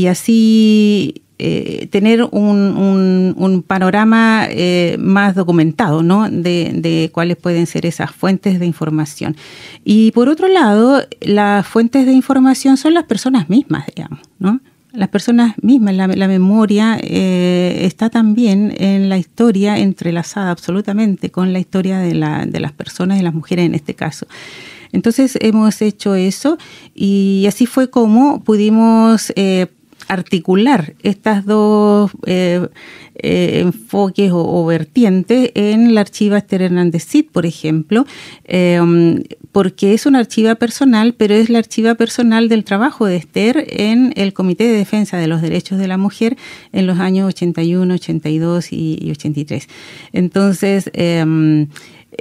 así 0.08 1.22
eh, 1.38 1.88
tener 1.90 2.22
un, 2.30 3.64
panorama 3.66 4.46
eh, 4.48 4.96
más 4.98 5.34
documentado 5.34 6.02
¿no? 6.02 6.28
de, 6.28 6.72
de, 6.74 7.10
cuáles 7.12 7.36
pueden 7.36 7.66
ser 7.66 7.86
esas 7.86 8.10
fuentes 8.10 8.60
de 8.60 8.66
información. 8.66 9.36
Y 9.84 10.12
por 10.12 10.28
otro 10.28 10.48
lado, 10.48 11.02
las 11.20 11.66
fuentes 11.66 12.06
de 12.06 12.12
información 12.12 12.76
son 12.76 12.94
las 12.94 13.04
personas 13.04 13.48
mismas, 13.48 13.86
digamos. 13.94 14.20
¿no? 14.38 14.60
Las 14.92 15.08
personas 15.08 15.54
mismas, 15.62 15.94
la, 15.94 16.06
memoria 16.06 16.98
eh, 17.02 17.80
está 17.82 18.10
también 18.10 18.74
en 18.78 19.08
la 19.08 19.16
historia 19.16 19.78
entrelazada 19.78 20.50
absolutamente 20.50 21.30
con 21.30 21.52
la 21.52 21.58
historia 21.58 21.98
de, 21.98 22.14
la, 22.14 22.44
de 22.46 22.60
las 22.60 22.72
personas, 22.72 23.16
de 23.16 23.24
las 23.24 23.34
mujeres 23.34 23.66
en 23.66 23.74
este 23.74 23.94
caso. 23.94 24.26
Entonces 24.92 25.38
hemos 25.40 25.80
hecho 25.80 26.14
eso 26.14 26.58
y 26.94 27.46
así 27.48 27.64
fue 27.64 27.88
como 27.88 28.44
pudimos 28.44 29.32
eh, 29.36 29.68
articular 30.12 30.94
estas 31.02 31.46
dos 31.46 32.10
eh, 32.26 32.68
eh, 33.14 33.60
enfoques 33.60 34.30
o, 34.32 34.64
vertientes 34.66 35.50
en 35.54 35.94
la 35.94 36.02
archiva 36.02 36.38
Esther 36.38 36.62
Hernández 36.62 37.06
Cid, 37.06 37.26
por 37.32 37.46
ejemplo, 37.46 38.04
em, 38.44 39.22
porque 39.52 39.94
es 39.94 40.06
una 40.06 40.18
archiva 40.18 40.54
personal, 40.54 41.14
pero 41.14 41.34
es 41.34 41.48
la 41.50 41.58
archiva 41.58 41.94
personal 41.94 42.48
del 42.48 42.64
trabajo 42.64 43.06
de 43.06 43.16
Esther 43.16 43.66
en 43.68 44.12
el 44.16 44.32
Comité 44.32 44.64
de 44.64 44.76
Defensa 44.76 45.16
de 45.16 45.26
los 45.26 45.40
Derechos 45.40 45.78
de 45.78 45.88
la 45.88 45.96
Mujer 45.98 46.36
en 46.72 46.86
los 46.86 46.98
años 46.98 47.28
81, 47.28 47.94
82 47.94 48.72
y, 48.72 49.10
83. 49.10 49.68
Entonces, 50.12 50.90
em, 50.92 51.68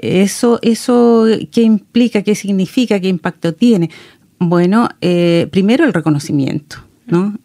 eso, 0.02 0.60
eso, 0.62 1.26
¿qué 1.52 1.62
implica? 1.64 2.22
¿Qué 2.22 2.36
significa? 2.36 3.00
¿Qué 3.00 3.10
impacto 3.10 3.54
tiene? 3.54 3.90
Bueno, 4.40 4.90
eh, 5.02 5.48
primero 5.52 5.86
el 5.86 5.94
reconocimiento. 5.94 6.91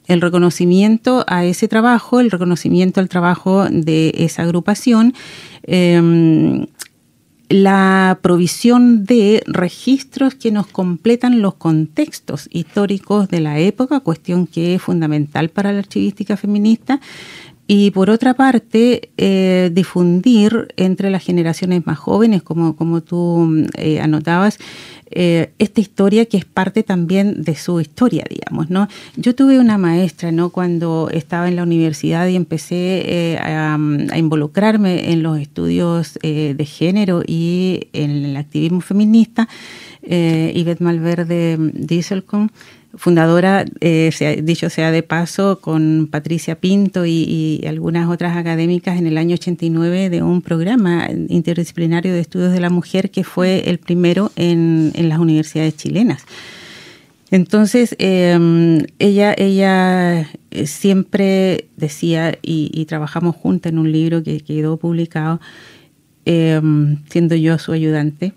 El 0.06 0.20
reconocimiento 0.20 1.24
a 1.26 1.44
ese 1.44 1.66
trabajo, 1.66 2.20
el 2.20 2.30
reconocimiento 2.30 3.00
al 3.00 3.08
trabajo 3.08 3.66
de 3.68 4.12
esa 4.16 4.42
agrupación, 4.42 5.14
em, 5.64 6.66
la 7.48 8.18
provisión 8.22 9.04
de 9.04 9.42
registros 9.46 10.34
que 10.34 10.50
nos 10.50 10.66
completan 10.66 11.40
los 11.42 11.54
contextos 11.54 12.48
históricos 12.52 13.28
de 13.28 13.40
la 13.40 13.58
época, 13.58 14.00
cuestión 14.00 14.46
que 14.46 14.74
es 14.74 14.82
fundamental 14.82 15.48
para 15.50 15.72
la 15.72 15.78
archivística 15.78 16.36
feminista, 16.36 17.00
y 17.68 17.90
por 17.90 18.10
otra 18.10 18.34
parte, 18.34 19.10
eh, 19.16 19.70
difundir 19.72 20.68
entre 20.76 21.10
las 21.10 21.24
generaciones 21.24 21.84
más 21.84 21.98
jóvenes, 21.98 22.42
como, 22.42 22.76
como 22.76 23.00
tú 23.00 23.66
eh, 23.76 24.00
anotabas, 24.00 24.58
eh, 25.10 25.50
esta 25.58 25.80
historia 25.80 26.26
que 26.26 26.36
es 26.36 26.44
parte 26.44 26.84
también 26.84 27.42
de 27.42 27.56
su 27.56 27.80
historia, 27.80 28.24
digamos, 28.28 28.70
¿no? 28.70 28.88
Yo 29.16 29.34
tuve 29.34 29.58
una 29.58 29.78
maestra, 29.78 30.30
¿no? 30.30 30.50
Cuando 30.50 31.10
estaba 31.12 31.48
en 31.48 31.56
la 31.56 31.64
universidad 31.64 32.28
y 32.28 32.36
empecé 32.36 33.38
a, 33.40 33.74
a, 33.74 34.18
involucrarme 34.18 35.12
en 35.12 35.22
los 35.22 35.38
estudios 35.38 36.18
de 36.22 36.64
género 36.64 37.22
y 37.26 37.88
en 37.92 38.10
el 38.10 38.36
activismo 38.36 38.80
feminista, 38.80 39.48
Yvette 40.02 40.80
Malverde 40.80 41.56
Dieselcom, 41.58 42.48
fundadora, 42.96 43.64
eh, 43.80 44.40
dicho 44.42 44.70
sea 44.70 44.90
de 44.90 45.02
paso, 45.02 45.60
con 45.60 46.08
Patricia 46.10 46.58
Pinto 46.58 47.06
y, 47.06 47.62
algunas 47.66 48.08
otras 48.08 48.36
académicas 48.36 48.98
en 48.98 49.06
el 49.06 49.18
año 49.18 49.34
89 49.34 50.10
de 50.10 50.22
un 50.22 50.42
programa 50.42 51.08
interdisciplinario 51.28 52.12
de 52.12 52.20
estudios 52.20 52.52
de 52.52 52.60
la 52.60 52.70
mujer 52.70 53.10
que 53.10 53.24
fue 53.24 53.68
el 53.68 53.78
primero 53.78 54.32
en, 54.36 54.92
las 54.96 55.18
universidades 55.18 55.76
chilenas. 55.76 56.24
Entonces, 57.30 57.96
em, 57.98 58.86
ella, 58.98 59.34
ella 59.36 60.28
eh, 60.50 60.66
siempre 60.66 61.68
decía, 61.76 62.38
y, 62.40 62.84
trabajamos 62.86 63.36
juntas 63.36 63.72
en 63.72 63.78
un 63.78 63.90
libro 63.90 64.22
que 64.22 64.40
quedó 64.40 64.76
publicado, 64.76 65.40
em, 66.24 66.98
siendo 67.10 67.34
yo 67.34 67.58
su 67.58 67.72
ayudante, 67.72 68.32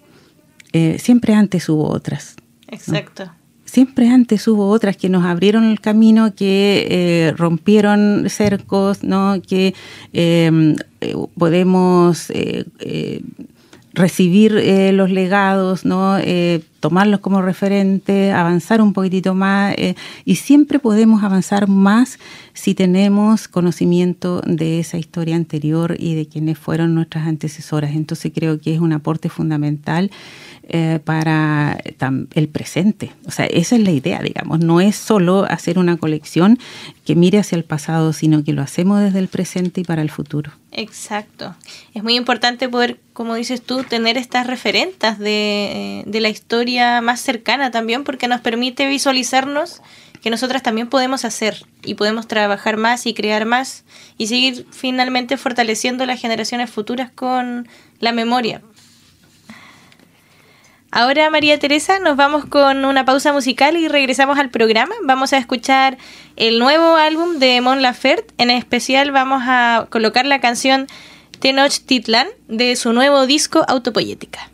eh, 0.74 0.98
siempre 1.00 1.34
antes 1.34 1.70
hubo 1.70 1.88
otras. 1.90 2.36
Exacto 2.68 3.32
siempre 3.70 4.10
antes 4.10 4.48
hubo 4.48 4.70
otras 4.70 4.98
que 4.98 5.10
nos 5.10 5.24
abrieron 5.26 5.64
el 5.64 5.80
camino, 5.80 6.36
que 6.36 6.88
eh, 6.90 7.34
rompieron 7.38 8.30
cercos, 8.30 9.04
¿no? 9.04 9.42
que 9.46 9.74
em, 10.14 10.76
eh, 11.02 11.16
podemos 11.38 12.32
eh, 14.00 14.02
recibir 14.02 14.52
los 14.94 15.10
legados, 15.10 15.86
¿no? 15.86 16.18
tomarlos 16.80 17.20
como 17.20 17.42
referente, 17.42 18.32
avanzar 18.32 18.82
un 18.82 18.94
poquitito 18.94 19.34
más 19.34 19.76
y 20.24 20.36
siempre 20.36 20.80
podemos 20.80 21.24
avanzar 21.24 21.68
más 21.68 22.20
si 22.54 22.74
tenemos 22.74 23.48
conocimiento 23.48 24.42
de 24.46 24.80
esa 24.80 24.98
historia 24.98 25.36
anterior 25.36 25.96
y 26.00 26.16
de 26.16 26.28
quienes 26.28 26.58
fueron 26.58 26.96
nuestras 26.96 27.28
antecesoras. 27.28 27.92
Entonces 27.92 28.32
creo 28.34 28.60
que 28.60 28.74
es 28.74 28.80
un 28.80 28.94
aporte 28.94 29.30
fundamental 29.30 30.12
eh, 30.72 31.00
para 31.04 31.80
el 32.36 32.48
presente. 32.48 33.12
O 33.26 33.32
sea, 33.32 33.48
esa 33.48 33.76
es 33.76 33.82
la 33.82 33.90
idea, 33.90 34.22
digamos. 34.22 34.60
No 34.60 34.82
es 34.82 34.96
solo 34.96 35.46
hacer 35.50 35.80
una 35.80 35.98
colección 35.98 36.60
que 37.06 37.16
mire 37.16 37.40
hacia 37.40 37.56
el 37.56 37.64
pasado, 37.64 38.14
sino 38.14 38.44
que 38.44 38.54
lo 38.54 38.62
hacemos 38.62 39.00
desde 39.00 39.18
el 39.18 39.30
presente 39.30 39.82
y 39.82 39.84
para 39.84 40.04
el 40.04 40.12
futuro. 40.12 40.52
Exacto. 40.72 41.56
Es 41.96 42.04
muy 42.04 42.16
importante 42.16 42.70
poder, 42.70 43.00
como 43.20 43.36
dices 43.36 43.62
tú, 43.62 43.84
tener 43.84 44.18
estas 44.18 44.48
referentes 44.48 45.20
de, 45.20 46.04
de 46.06 46.22
la 46.22 46.30
historia 46.30 47.02
más 47.02 47.20
cercana 47.20 47.70
también, 47.70 48.06
porque 48.06 48.30
nos 48.30 48.40
permite 48.40 48.88
visualizarnos 48.88 49.82
que 50.22 50.30
nosotras 50.30 50.64
también 50.64 50.88
podemos 50.88 51.26
hacer 51.26 51.66
y 51.84 51.96
podemos 51.96 52.30
trabajar 52.30 52.78
más 52.78 53.06
y 53.06 53.14
crear 53.14 53.44
más 53.44 53.84
y 54.18 54.28
seguir 54.28 54.66
finalmente 54.72 55.36
fortaleciendo 55.36 56.06
las 56.06 56.22
generaciones 56.22 56.70
futuras 56.70 57.12
con 57.12 57.68
la 58.00 58.14
memoria. 58.14 58.62
Ahora, 60.90 61.30
María 61.30 61.60
Teresa, 61.60 62.00
nos 62.00 62.16
vamos 62.16 62.46
con 62.46 62.86
una 62.86 63.04
pausa 63.04 63.34
musical 63.34 63.76
y 63.76 63.90
regresamos 63.90 64.40
al 64.40 64.50
programa. 64.50 64.96
Vamos 65.04 65.34
a 65.34 65.38
escuchar 65.38 65.98
el 66.38 66.58
nuevo 66.58 66.96
álbum 66.96 67.38
de 67.38 67.60
Mon 67.60 67.82
Laferte. 67.82 68.34
En 68.38 68.50
especial 68.50 69.12
vamos 69.12 69.44
a 69.46 69.88
colocar 69.90 70.26
la 70.26 70.40
canción 70.40 70.88
Tenoch 71.40 71.80
Titlan 71.86 72.28
de 72.48 72.76
su 72.76 72.92
nuevo 72.92 73.26
disco 73.26 73.64
Autopoyética. 73.68 74.52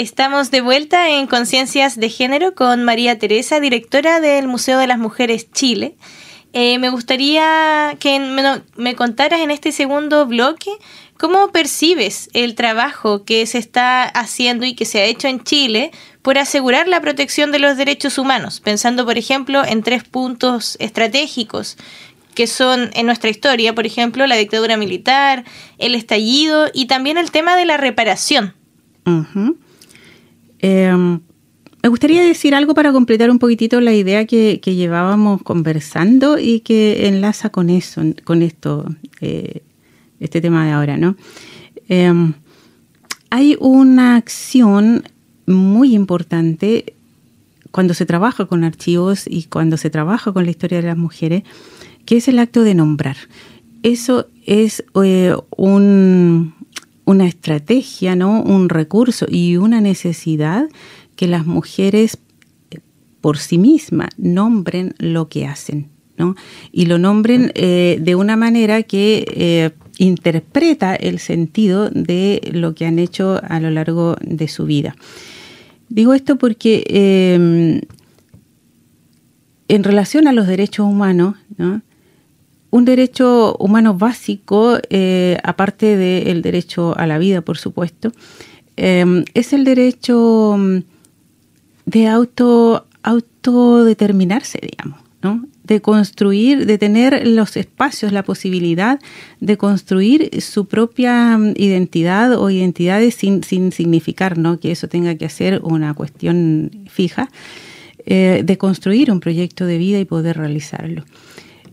Estamos 0.00 0.50
de 0.50 0.62
vuelta 0.62 1.10
en 1.10 1.26
Conciencias 1.26 2.00
de 2.00 2.08
Género 2.08 2.54
con 2.54 2.84
María 2.84 3.18
Teresa, 3.18 3.60
directora 3.60 4.18
del 4.18 4.48
Museo 4.48 4.78
de 4.78 4.86
las 4.86 4.98
Mujeres 4.98 5.52
Chile. 5.52 5.94
Eh, 6.54 6.78
me 6.78 6.88
gustaría 6.88 7.98
que 8.00 8.18
me, 8.78 8.94
contaras 8.94 9.40
en 9.40 9.50
este 9.50 9.72
segundo 9.72 10.24
bloque 10.24 10.70
cómo 11.18 11.52
percibes 11.52 12.30
el 12.32 12.54
trabajo 12.54 13.26
que 13.26 13.44
se 13.44 13.58
está 13.58 14.04
haciendo 14.04 14.64
y 14.64 14.74
que 14.74 14.86
se 14.86 15.02
ha 15.02 15.04
hecho 15.04 15.28
en 15.28 15.44
Chile 15.44 15.90
por 16.22 16.38
asegurar 16.38 16.88
la 16.88 17.02
protección 17.02 17.52
de 17.52 17.58
los 17.58 17.76
derechos 17.76 18.16
humanos, 18.16 18.60
pensando, 18.60 19.04
por 19.04 19.18
ejemplo, 19.18 19.66
en 19.66 19.82
tres 19.82 20.04
puntos 20.04 20.78
estratégicos 20.80 21.76
que 22.34 22.46
son 22.46 22.88
en 22.94 23.04
nuestra 23.04 23.28
historia, 23.28 23.74
por 23.74 23.84
ejemplo, 23.84 24.26
la 24.26 24.36
dictadura 24.36 24.78
militar, 24.78 25.44
el 25.76 25.94
estallido 25.94 26.70
y 26.72 26.86
también 26.86 27.18
el 27.18 27.30
tema 27.30 27.54
de 27.54 27.66
la 27.66 27.76
reparación. 27.76 28.54
Em, 30.62 31.20
me 31.82 31.88
gustaría 31.88 32.22
decir 32.22 32.54
algo 32.54 32.74
para 32.74 32.92
completar 32.92 33.30
un 33.30 33.38
poquitito 33.38 33.80
la 33.80 33.94
idea 33.94 34.26
que, 34.26 34.60
llevábamos 34.62 35.42
conversando 35.42 36.38
y 36.38 36.60
que 36.60 37.08
enlaza 37.08 37.50
con 37.50 37.70
eso, 37.70 38.02
con 38.24 38.42
esto, 38.42 38.86
eh, 39.20 39.62
este 40.20 40.40
tema 40.40 40.66
de 40.66 40.72
ahora, 40.72 40.96
¿no? 40.96 41.16
Em, 41.88 42.34
hay 43.30 43.56
una 43.60 44.16
acción 44.16 45.04
muy 45.46 45.94
importante 45.94 46.94
cuando 47.70 47.94
se 47.94 48.06
trabaja 48.06 48.46
con 48.46 48.64
archivos 48.64 49.24
y 49.26 49.44
cuando 49.44 49.76
se 49.76 49.90
trabaja 49.90 50.32
con 50.32 50.44
la 50.44 50.50
historia 50.50 50.80
de 50.80 50.88
las 50.88 50.96
mujeres, 50.96 51.44
que 52.04 52.16
es 52.16 52.28
el 52.28 52.38
acto 52.38 52.62
de 52.62 52.74
nombrar. 52.74 53.16
Eso 53.82 54.26
es 54.44 54.84
eh, 55.02 55.34
un, 55.56 56.54
una 57.10 57.26
estrategia, 57.26 58.14
¿no? 58.14 58.40
un 58.40 58.68
recurso 58.68 59.26
y 59.28 59.56
una 59.56 59.80
necesidad 59.80 60.68
que 61.16 61.26
las 61.26 61.44
mujeres 61.44 62.18
por 63.20 63.38
sí 63.38 63.58
mismas 63.58 64.10
nombren 64.16 64.94
lo 64.98 65.28
que 65.28 65.46
hacen. 65.46 65.88
¿no? 66.16 66.36
Y 66.70 66.86
lo 66.86 66.98
nombren 66.98 67.50
eh, 67.54 67.98
de 68.00 68.14
una 68.14 68.36
manera 68.36 68.82
que 68.84 69.24
eh, 69.28 69.70
interpreta 69.98 70.94
el 70.94 71.18
sentido 71.18 71.90
de 71.90 72.40
lo 72.52 72.74
que 72.74 72.86
han 72.86 72.98
hecho 72.98 73.40
a 73.42 73.58
lo 73.58 73.70
largo 73.70 74.16
de 74.20 74.46
su 74.46 74.66
vida. 74.66 74.94
Digo 75.88 76.14
esto 76.14 76.36
porque 76.36 76.84
em, 76.86 77.80
en 79.66 79.82
relación 79.82 80.28
a 80.28 80.32
los 80.32 80.46
derechos 80.46 80.86
humanos, 80.86 81.34
¿no? 81.56 81.82
Un 82.70 82.84
derecho 82.84 83.56
humano 83.58 83.94
básico, 83.94 84.78
eh, 84.90 85.38
aparte 85.42 85.96
del 85.96 86.42
derecho 86.42 86.96
a 86.96 87.06
la 87.06 87.18
vida, 87.18 87.40
por 87.40 87.58
supuesto, 87.58 88.12
eh, 88.76 89.24
es 89.34 89.52
el 89.52 89.64
derecho 89.64 90.56
mm, 90.58 90.78
de 91.86 92.08
auto, 92.08 92.86
autodeterminarse, 93.02 94.60
digamos, 94.62 95.00
¿no? 95.22 95.44
de 95.64 95.80
construir, 95.80 96.66
de 96.66 96.78
tener 96.78 97.26
los 97.28 97.56
espacios, 97.56 98.10
la 98.10 98.24
posibilidad 98.24 98.98
de 99.38 99.56
construir 99.56 100.40
su 100.40 100.66
propia 100.66 101.38
mm, 101.38 101.54
identidad 101.56 102.38
o 102.38 102.50
identidades 102.50 103.14
sin, 103.14 103.42
sin 103.42 103.72
significar 103.72 104.38
¿no? 104.38 104.58
que 104.58 104.72
eso 104.72 104.88
tenga 104.88 105.14
que 105.16 105.28
ser 105.28 105.60
una 105.62 105.94
cuestión 105.94 106.70
fija, 106.88 107.28
eh, 108.06 108.42
de 108.44 108.58
construir 108.58 109.12
un 109.12 109.20
proyecto 109.20 109.66
de 109.66 109.78
vida 109.78 109.98
y 109.98 110.04
poder 110.04 110.38
realizarlo. 110.38 111.04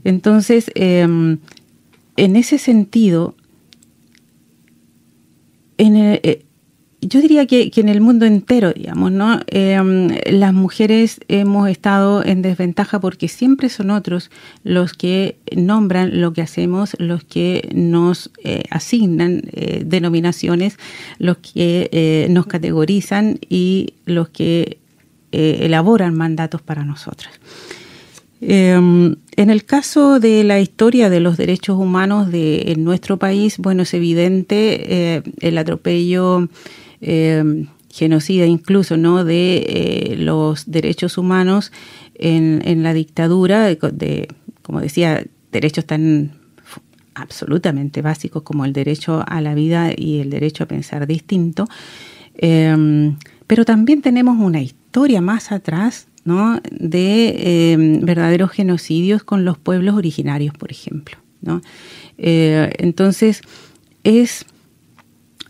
Entonces, 0.07 0.71
em, 0.75 1.39
en 2.15 2.37
ese 2.37 2.57
sentido, 2.59 3.35
eh, 5.77 6.45
yo 7.01 7.19
diría 7.19 7.45
que, 7.45 7.69
en 7.75 7.89
el 7.89 7.99
mundo 7.99 8.25
entero, 8.25 8.71
digamos, 8.71 9.11
¿no? 9.11 9.41
Em, 9.47 10.07
las 10.31 10.53
mujeres 10.53 11.19
hemos 11.27 11.69
estado 11.69 12.23
en 12.23 12.41
desventaja 12.41 13.01
porque 13.01 13.27
siempre 13.27 13.67
son 13.67 13.91
otros 13.91 14.31
los 14.63 14.93
que 14.93 15.39
nombran 15.53 16.21
lo 16.21 16.31
que 16.31 16.41
hacemos, 16.41 16.95
los 16.99 17.25
que 17.25 17.69
nos 17.75 18.31
eh, 18.45 18.63
asignan 18.69 19.41
eh, 19.51 19.83
denominaciones, 19.85 20.77
los 21.19 21.39
que 21.39 22.27
nos 22.29 22.45
categorizan 22.45 23.39
y 23.49 23.95
los 24.05 24.29
que 24.29 24.77
elaboran 25.33 26.15
mandatos 26.15 26.61
para 26.61 26.85
nosotras. 26.85 27.33
Em, 28.39 29.15
en 29.35 29.49
el 29.49 29.65
caso 29.65 30.19
de 30.19 30.43
la 30.43 30.59
historia 30.59 31.09
de 31.09 31.19
los 31.19 31.37
derechos 31.37 31.77
humanos 31.77 32.31
de, 32.31 32.71
en 32.71 32.83
nuestro 32.83 33.17
país, 33.17 33.57
bueno, 33.57 33.83
es 33.83 33.93
evidente 33.93 35.15
eh, 35.15 35.23
el 35.39 35.57
atropello, 35.57 36.47
em, 37.01 37.67
genocida 37.89 38.45
incluso, 38.45 38.95
¿no? 38.97 39.23
de 39.23 39.57
eh, 39.57 40.15
los 40.17 40.69
derechos 40.69 41.17
humanos 41.17 41.71
en, 42.15 42.83
la 42.83 42.93
dictadura, 42.93 43.63
de, 43.65 44.27
como 44.61 44.81
decía, 44.81 45.23
derechos 45.51 45.85
tan 45.85 46.31
absolutamente 47.15 48.03
básicos 48.03 48.43
como 48.43 48.65
el 48.65 48.73
derecho 48.73 49.23
a 49.27 49.41
la 49.41 49.55
vida 49.55 49.91
y 49.95 50.19
el 50.19 50.29
derecho 50.29 50.63
a 50.63 50.67
pensar 50.67 51.07
distinto. 51.07 51.67
Em, 52.35 53.17
pero 53.47 53.65
también 53.65 54.01
tenemos 54.01 54.37
una 54.39 54.61
historia 54.61 55.21
más 55.21 55.51
atrás 55.51 56.06
de 56.71 57.71
em, 57.71 58.01
verdaderos 58.01 58.51
genocidios 58.51 59.23
con 59.23 59.45
los 59.45 59.57
pueblos 59.57 59.95
originarios, 59.95 60.53
por 60.53 60.71
ejemplo. 60.71 61.17
Eh, 62.17 62.73
entonces, 62.79 63.41
es 64.03 64.45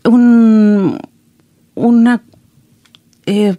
un, 0.04 0.98
una... 1.74 2.22
Eh, 3.26 3.56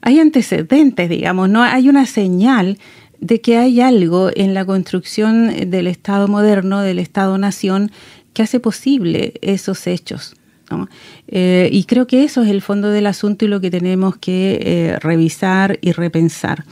hay 0.00 0.20
antecedentes, 0.20 1.08
digamos, 1.08 1.48
¿no? 1.48 1.62
Hay 1.62 1.88
una 1.88 2.06
señal 2.06 2.78
de 3.20 3.40
que 3.40 3.56
hay 3.56 3.80
algo 3.80 4.30
en 4.34 4.54
la 4.54 4.64
construcción 4.64 5.70
del 5.70 5.86
Estado 5.86 6.28
moderno, 6.28 6.80
del 6.80 6.98
Estado-nación, 6.98 7.90
que 8.32 8.42
hace 8.42 8.60
posible 8.60 9.34
esos 9.42 9.86
hechos. 9.86 10.36
Eh, 11.26 11.68
y 11.72 11.84
creo 11.84 12.06
que 12.06 12.24
eso 12.24 12.42
es 12.42 12.50
el 12.50 12.62
fondo 12.62 12.90
del 12.90 13.06
asunto 13.06 13.44
y 13.44 13.48
lo 13.48 13.60
que 13.60 13.70
tenemos 13.70 14.16
que 14.16 14.58
eh, 14.62 14.98
revisar 15.00 15.78
y 15.80 15.92
repensar. 15.92 16.64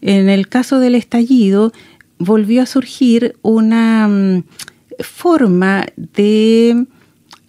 En 0.00 0.28
el 0.28 0.48
caso 0.48 0.78
del 0.78 0.94
estallido, 0.94 1.72
volvió 2.18 2.62
a 2.62 2.66
surgir 2.66 3.36
una 3.42 4.08
mm, 4.08 4.44
forma 5.00 5.86
de 5.96 6.86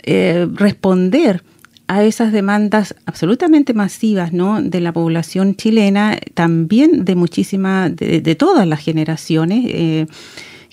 eh, 0.04 0.48
responder 0.54 1.44
a 1.88 2.04
esas 2.04 2.32
demandas 2.32 2.96
absolutamente 3.06 3.74
masivas 3.74 4.32
de 4.32 4.80
la 4.80 4.94
población 4.94 5.56
chilena, 5.56 6.18
también 6.34 7.04
de 7.04 7.16
muchísimas, 7.16 7.94
de, 7.96 8.36
todas 8.36 8.66
las 8.66 8.80
generaciones, 8.80 10.08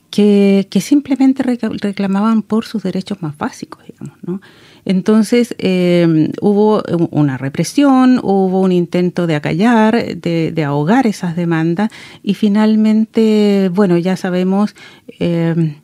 que, 0.08 0.80
simplemente 0.80 1.42
reclamaban 1.42 2.42
por 2.42 2.64
sus 2.64 2.84
derechos 2.84 3.20
más 3.22 3.36
básicos, 3.36 3.84
digamos, 3.86 4.16
¿no? 4.22 4.40
Entonces 4.84 5.54
em, 5.58 6.30
hubo 6.40 6.82
una 7.10 7.38
represión, 7.38 8.18
hubo 8.22 8.60
un 8.60 8.72
intento 8.72 9.26
de 9.26 9.34
acallar, 9.34 10.16
de, 10.16 10.64
ahogar 10.64 11.06
esas 11.06 11.36
demandas 11.36 11.90
y 12.22 12.34
finalmente, 12.34 13.70
bueno, 13.72 13.98
ya 13.98 14.16
sabemos 14.16 14.74
em, 15.18 15.74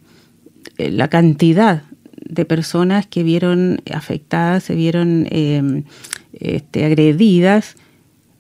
la 0.78 1.09
cantidad 1.09 1.82
de 2.28 2.44
personas 2.44 3.06
que 3.06 3.22
vieron 3.22 3.80
afectadas, 3.92 4.64
se 4.64 4.74
vieron 4.74 5.26
em, 5.30 5.85
este, 6.32 6.85
agredidas, 6.85 7.76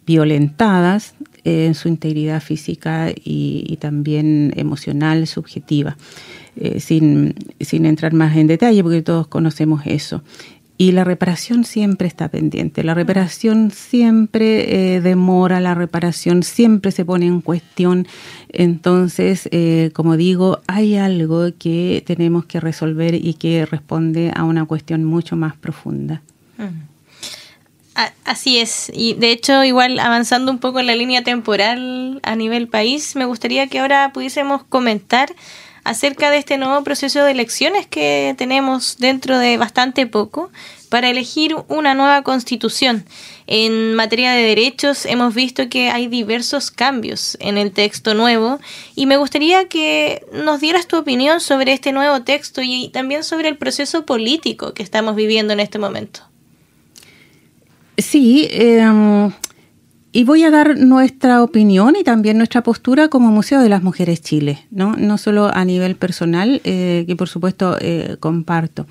violentadas 0.06 1.14
en 1.44 1.74
su 1.74 1.88
integridad 1.88 2.42
física 2.42 3.12
y, 3.14 3.76
también 3.80 4.52
emocional, 4.56 5.26
subjetiva. 5.26 5.96
Eh, 6.58 6.80
sin, 6.80 7.34
sin 7.60 7.84
entrar 7.84 8.14
más 8.14 8.34
en 8.34 8.46
detalle, 8.46 8.82
porque 8.82 9.02
todos 9.02 9.26
conocemos 9.26 9.82
eso. 9.84 10.22
Y 10.78 10.92
la 10.92 11.04
reparación 11.04 11.64
siempre 11.64 12.08
está 12.08 12.28
pendiente, 12.28 12.82
la 12.82 12.94
reparación 12.94 13.70
siempre 13.70 14.94
eh, 14.96 15.00
demora, 15.02 15.60
la 15.60 15.74
reparación 15.74 16.42
siempre 16.42 16.92
se 16.92 17.04
pone 17.04 17.26
en 17.26 17.42
cuestión. 17.42 18.06
Entonces, 18.48 19.50
eh, 19.52 19.90
como 19.92 20.16
digo, 20.16 20.60
hay 20.66 20.96
algo 20.96 21.46
que 21.58 22.02
tenemos 22.06 22.46
que 22.46 22.60
resolver 22.60 23.14
y 23.14 23.34
que 23.34 23.66
responde 23.66 24.32
a 24.34 24.44
una 24.44 24.64
cuestión 24.64 25.04
mucho 25.04 25.36
más 25.36 25.56
profunda. 25.56 26.22
Así 28.24 28.58
es, 28.58 28.90
y 28.94 29.14
de 29.14 29.30
hecho 29.30 29.64
igual 29.64 29.98
avanzando 29.98 30.52
un 30.52 30.58
poco 30.58 30.80
en 30.80 30.86
la 30.86 30.94
línea 30.94 31.22
temporal 31.22 32.20
a 32.22 32.36
nivel 32.36 32.68
país, 32.68 33.16
me 33.16 33.24
gustaría 33.24 33.68
que 33.68 33.78
ahora 33.78 34.10
pudiésemos 34.12 34.64
comentar 34.64 35.34
acerca 35.86 36.30
de 36.30 36.38
este 36.38 36.58
nuevo 36.58 36.82
proceso 36.82 37.24
de 37.24 37.30
elecciones 37.30 37.86
que 37.86 38.34
tenemos 38.36 38.96
dentro 38.98 39.38
de 39.38 39.56
bastante 39.56 40.06
poco 40.06 40.50
para 40.88 41.08
elegir 41.08 41.54
una 41.68 41.94
nueva 41.94 42.22
constitución. 42.22 43.04
En 43.46 43.94
materia 43.94 44.32
de 44.32 44.42
derechos 44.42 45.06
hemos 45.06 45.34
visto 45.34 45.68
que 45.68 45.90
hay 45.90 46.08
diversos 46.08 46.72
cambios 46.72 47.36
en 47.40 47.56
el 47.56 47.70
texto 47.70 48.14
nuevo 48.14 48.58
y 48.96 49.06
me 49.06 49.16
gustaría 49.16 49.68
que 49.68 50.26
nos 50.32 50.60
dieras 50.60 50.88
tu 50.88 50.96
opinión 50.96 51.40
sobre 51.40 51.72
este 51.72 51.92
nuevo 51.92 52.22
texto 52.22 52.62
y 52.62 52.88
también 52.88 53.22
sobre 53.22 53.48
el 53.48 53.56
proceso 53.56 54.04
político 54.04 54.74
que 54.74 54.82
estamos 54.82 55.14
viviendo 55.14 55.52
en 55.52 55.60
este 55.60 55.78
momento. 55.78 56.22
Sí, 57.96 58.48
em, 58.50 59.30
y 60.16 60.24
voy 60.24 60.44
a 60.44 60.50
dar 60.50 60.78
nuestra 60.78 61.42
opinión 61.42 61.94
y 61.94 62.02
también 62.02 62.38
nuestra 62.38 62.62
postura 62.62 63.08
como 63.08 63.30
Museo 63.30 63.60
de 63.60 63.68
las 63.68 63.82
Mujeres 63.82 64.22
Chile, 64.22 64.60
no, 64.70 64.96
no 64.96 65.18
solo 65.18 65.54
a 65.54 65.62
nivel 65.66 65.94
personal, 65.94 66.62
eh, 66.64 67.04
que 67.06 67.16
por 67.16 67.28
supuesto 67.28 67.76
eh, 67.82 68.16
comparto. 68.18 68.86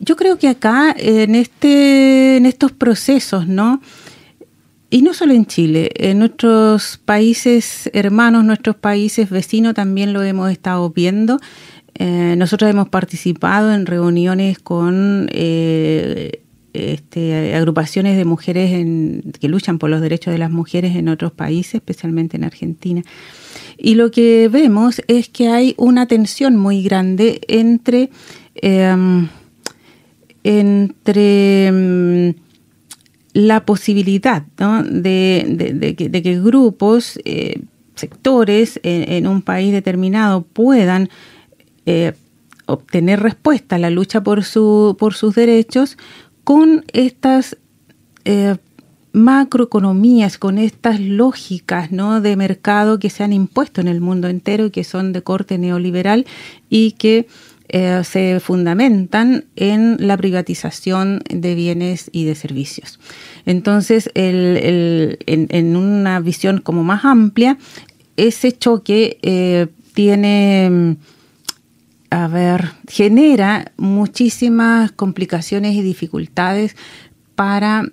Yo 0.00 0.16
creo 0.16 0.38
que 0.38 0.48
acá, 0.48 0.96
en, 0.96 1.34
este, 1.34 2.38
en 2.38 2.46
estos 2.46 2.72
procesos, 2.72 3.46
¿no? 3.46 3.82
Y 4.88 5.02
no 5.02 5.12
solo 5.12 5.34
en 5.34 5.44
Chile, 5.44 5.90
en 5.94 6.20
nuestros 6.20 6.96
países 7.04 7.90
hermanos, 7.92 8.42
nuestros 8.42 8.76
países 8.76 9.28
vecinos 9.28 9.74
también 9.74 10.14
lo 10.14 10.22
hemos 10.22 10.50
estado 10.50 10.88
viendo. 10.88 11.38
Eh, 11.96 12.34
nosotros 12.38 12.70
hemos 12.70 12.88
participado 12.88 13.74
en 13.74 13.84
reuniones 13.84 14.58
con 14.58 15.28
este, 16.76 17.54
agrupaciones 17.54 18.16
de 18.16 18.24
mujeres 18.24 18.70
que 19.40 19.48
luchan 19.48 19.78
por 19.78 19.90
los 19.90 20.00
derechos 20.00 20.32
de 20.32 20.38
las 20.38 20.50
mujeres 20.50 20.96
en 20.96 21.08
otros 21.08 21.32
países, 21.32 21.76
especialmente 21.76 22.36
en 22.36 22.44
Argentina. 22.44 23.02
Y 23.78 23.94
lo 23.94 24.10
que 24.10 24.48
vemos 24.48 25.02
es 25.08 25.28
que 25.28 25.48
hay 25.48 25.74
una 25.76 26.06
tensión 26.06 26.56
muy 26.56 26.82
grande 26.82 27.40
entre, 27.48 28.10
em, 28.54 29.28
entre 30.44 31.66
em, 31.66 32.34
la 33.32 33.64
posibilidad 33.66 34.42
de, 34.42 35.94
que, 35.96 36.40
grupos, 36.40 37.20
eh, 37.24 37.60
sectores 37.94 38.80
en, 38.82 39.26
un 39.26 39.42
país 39.42 39.72
determinado 39.72 40.42
puedan 40.42 41.08
eh, 41.84 42.12
obtener 42.66 43.20
respuesta 43.20 43.76
a 43.76 43.78
la 43.78 43.90
lucha 43.90 44.22
por, 44.22 44.44
su, 44.44 44.96
por 44.98 45.14
sus 45.14 45.34
derechos 45.34 45.96
con 46.46 46.84
estas 46.92 47.56
eh, 48.24 48.54
macroeconomías, 49.12 50.38
con 50.38 50.58
estas 50.58 51.00
lógicas 51.00 51.90
¿no? 51.90 52.20
de 52.20 52.36
mercado 52.36 53.00
que 53.00 53.10
se 53.10 53.24
han 53.24 53.32
impuesto 53.32 53.80
en 53.80 53.88
el 53.88 54.00
mundo 54.00 54.28
entero 54.28 54.66
y 54.66 54.70
que 54.70 54.84
son 54.84 55.12
de 55.12 55.22
corte 55.22 55.58
neoliberal 55.58 56.24
y 56.70 56.92
que 56.92 57.26
eh, 57.66 58.00
se 58.04 58.38
fundamentan 58.38 59.46
en 59.56 59.96
la 59.98 60.16
privatización 60.16 61.20
de 61.28 61.56
bienes 61.56 62.10
y 62.12 62.26
de 62.26 62.36
servicios. 62.36 63.00
Entonces, 63.44 64.08
en, 64.14 65.76
una 65.76 66.20
visión 66.20 66.60
como 66.60 66.84
más 66.84 67.04
amplia, 67.04 67.58
ese 68.16 68.52
choque 68.52 69.18
eh, 69.22 69.66
tiene 69.94 70.96
a 72.10 72.28
ver, 72.28 72.70
genera 72.88 73.72
muchísimas 73.76 74.92
complicaciones 74.92 75.74
y 75.74 75.82
dificultades 75.82 76.76
para 77.34 77.86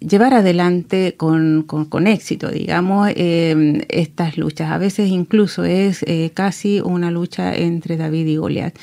llevar 0.00 0.34
adelante 0.34 1.14
con, 1.16 2.06
éxito, 2.06 2.50
digamos, 2.50 3.10
em, 3.16 3.80
estas 3.88 4.36
luchas. 4.36 4.70
A 4.70 4.78
veces 4.78 5.08
incluso 5.08 5.64
es 5.64 6.02
eh, 6.06 6.30
casi 6.34 6.80
una 6.80 7.10
lucha 7.10 7.54
entre 7.54 7.96
David 7.96 8.26
y 8.26 8.36
Goliat. 8.36 8.74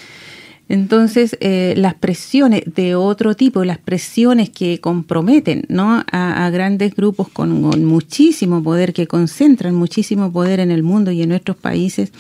Entonces, 0.70 1.38
eh, 1.42 1.74
las 1.76 1.96
presiones 1.96 2.64
de 2.66 2.96
otro 2.96 3.36
tipo, 3.36 3.66
las 3.66 3.78
presiones 3.78 4.50
que 4.50 4.80
comprometen 4.80 5.66
¿no? 5.68 6.02
a, 6.10 6.50
grandes 6.50 6.96
grupos 6.96 7.28
con, 7.28 7.62
muchísimo 7.86 8.64
poder, 8.64 8.94
que 8.94 9.06
concentran 9.06 9.76
muchísimo 9.76 10.32
poder 10.32 10.62
en 10.62 10.72
el 10.72 10.82
mundo 10.82 11.12
y 11.12 11.24
en 11.24 11.30
nuestros 11.30 11.58
países, 11.58 12.14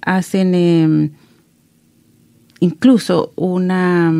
hacen 0.00 0.54
em, 0.56 1.10
incluso 2.62 3.32
una, 3.34 4.14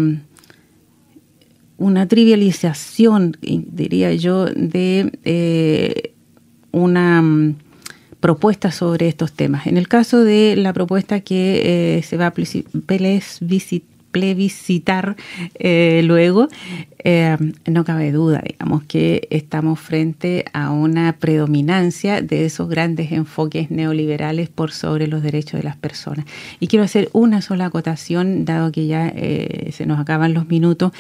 una 1.79 2.09
trivialización, 2.09 3.37
diría 3.41 4.13
yo, 4.15 4.47
de 4.47 5.13
eh, 5.23 6.13
una 6.73 7.23
mm, 7.23 7.55
propuesta 8.19 8.73
sobre 8.73 9.07
estos 9.07 9.33
temas. 9.33 9.69
En 9.69 9.77
el 9.77 9.87
caso 9.87 10.25
de 10.25 10.57
la 10.57 10.73
propuesta 10.73 11.21
que 11.21 11.99
eh, 11.99 12.03
se 12.03 12.17
va 12.17 12.27
a 12.27 12.33
plebiscitar 12.33 13.92
eh, 15.59 16.03
luego, 16.05 16.49
eh, 17.05 17.37
no 17.67 17.85
cabe 17.85 18.13
duda, 18.13 18.43
digamos, 18.47 18.85
que 18.85 19.27
estamos 19.31 19.81
frente 19.81 20.45
a 20.53 20.71
una 20.71 21.15
predominancia 21.19 22.23
de 22.23 22.45
esos 22.45 22.69
grandes 22.69 23.11
enfoques 23.11 23.71
neoliberales 23.71 24.49
por 24.49 24.71
sobre 24.71 25.09
los 25.09 25.23
derechos 25.23 25.61
de 25.61 25.65
las 25.65 25.77
personas. 25.77 26.27
Y 26.61 26.69
quiero 26.69 26.85
hacer 26.85 27.09
una 27.13 27.43
sola 27.43 27.67
acotación, 27.67 28.45
dado 28.45 28.71
que 28.71 28.87
ya 28.87 29.09
eh, 29.09 29.71
se 29.73 29.87
nos 29.87 29.99
acaban 29.99 30.35
los 30.35 30.47
minutos, 30.49 30.93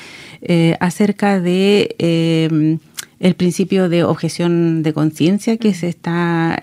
acerca 0.80 1.40
de 1.40 2.78
el 3.20 3.34
principio 3.36 3.88
de 3.88 4.02
objeción 4.02 4.82
de 4.82 4.92
conciencia 4.92 5.56
que 5.56 5.72
se 5.74 5.88
está 5.88 6.58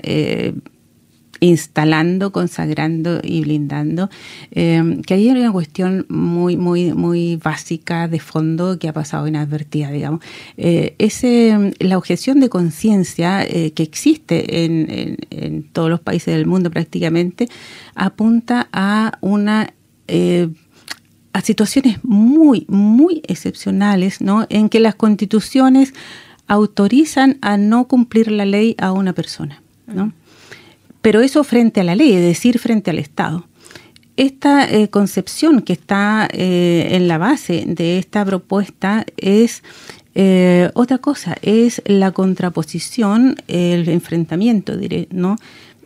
instalando, 1.40 2.32
consagrando 2.32 3.20
y 3.24 3.42
blindando, 3.42 4.10
eh, 4.52 5.02
que 5.06 5.14
ahí 5.14 5.30
hay 5.30 5.40
una 5.40 5.52
cuestión 5.52 6.06
muy, 6.10 6.58
muy, 6.58 6.94
muy 6.94 7.38
básica 7.38 8.08
de 8.08 8.20
fondo 8.20 8.78
que 8.80 8.90
ha 8.90 8.94
pasado 8.94 9.28
inadvertida, 9.28 9.92
digamos. 9.92 10.22
Eh, 10.58 10.96
ese, 10.98 11.74
la 11.80 11.98
objeción 11.98 12.40
de 12.40 12.50
conciencia 12.50 13.44
eh, 13.44 13.72
que 13.72 13.84
existe 13.84 14.66
en, 14.66 15.18
en, 15.30 15.64
todos 15.64 15.90
los 15.90 16.00
países 16.00 16.36
del 16.36 16.46
mundo 16.46 16.72
prácticamente 16.72 17.48
apunta 17.96 18.68
a 18.72 19.18
una 19.22 19.74
a 21.32 21.42
situaciones 21.42 22.04
muy, 22.04 22.66
muy 22.68 23.22
excepcionales, 23.28 24.22
¿no? 24.22 24.48
En 24.50 24.70
que 24.70 24.80
las 24.80 24.96
constituciones 24.96 25.94
autorizan 26.48 27.38
a 27.42 27.58
no 27.58 27.88
cumplir 27.88 28.32
la 28.32 28.46
ley 28.46 28.76
a 28.80 28.92
una 28.92 29.14
persona, 29.14 29.62
¿no? 29.86 30.12
Pero 31.02 31.22
eso 31.22 31.44
frente 31.44 31.82
a 31.82 31.84
la 31.84 31.96
ley, 31.96 32.14
es 32.14 32.22
decir, 32.22 32.60
frente 32.60 32.92
al 32.92 33.00
Estado. 33.00 33.46
Esta 34.18 34.70
eh, 34.70 34.90
concepción 34.90 35.62
que 35.62 35.72
está 35.72 36.28
eh, 36.34 36.90
en 36.92 37.08
la 37.08 37.18
base 37.18 37.64
de 37.66 37.98
esta 38.00 38.26
propuesta 38.26 39.06
es 39.16 39.64
eh, 40.14 40.70
otra 40.74 40.98
cosa, 40.98 41.38
es 41.42 41.82
la 41.86 42.12
contraposición, 42.12 43.38
el 43.48 43.88
enfrentamiento, 43.88 44.76
diré, 44.76 45.08
¿no? 45.12 45.38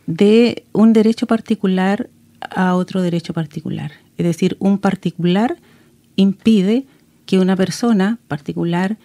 de 0.08 0.65
un 0.73 0.93
derecho 0.93 1.28
particular 1.28 2.10
a 2.49 2.76
otro 2.76 3.04
derecho 3.04 3.34
particular. 3.34 3.91
Es 4.17 4.26
decir, 4.26 4.58
un 4.60 4.80
particular 4.80 5.58
impide 6.15 6.86
que 7.28 7.38
una 7.38 7.56
persona 7.56 8.17
particular 8.28 8.97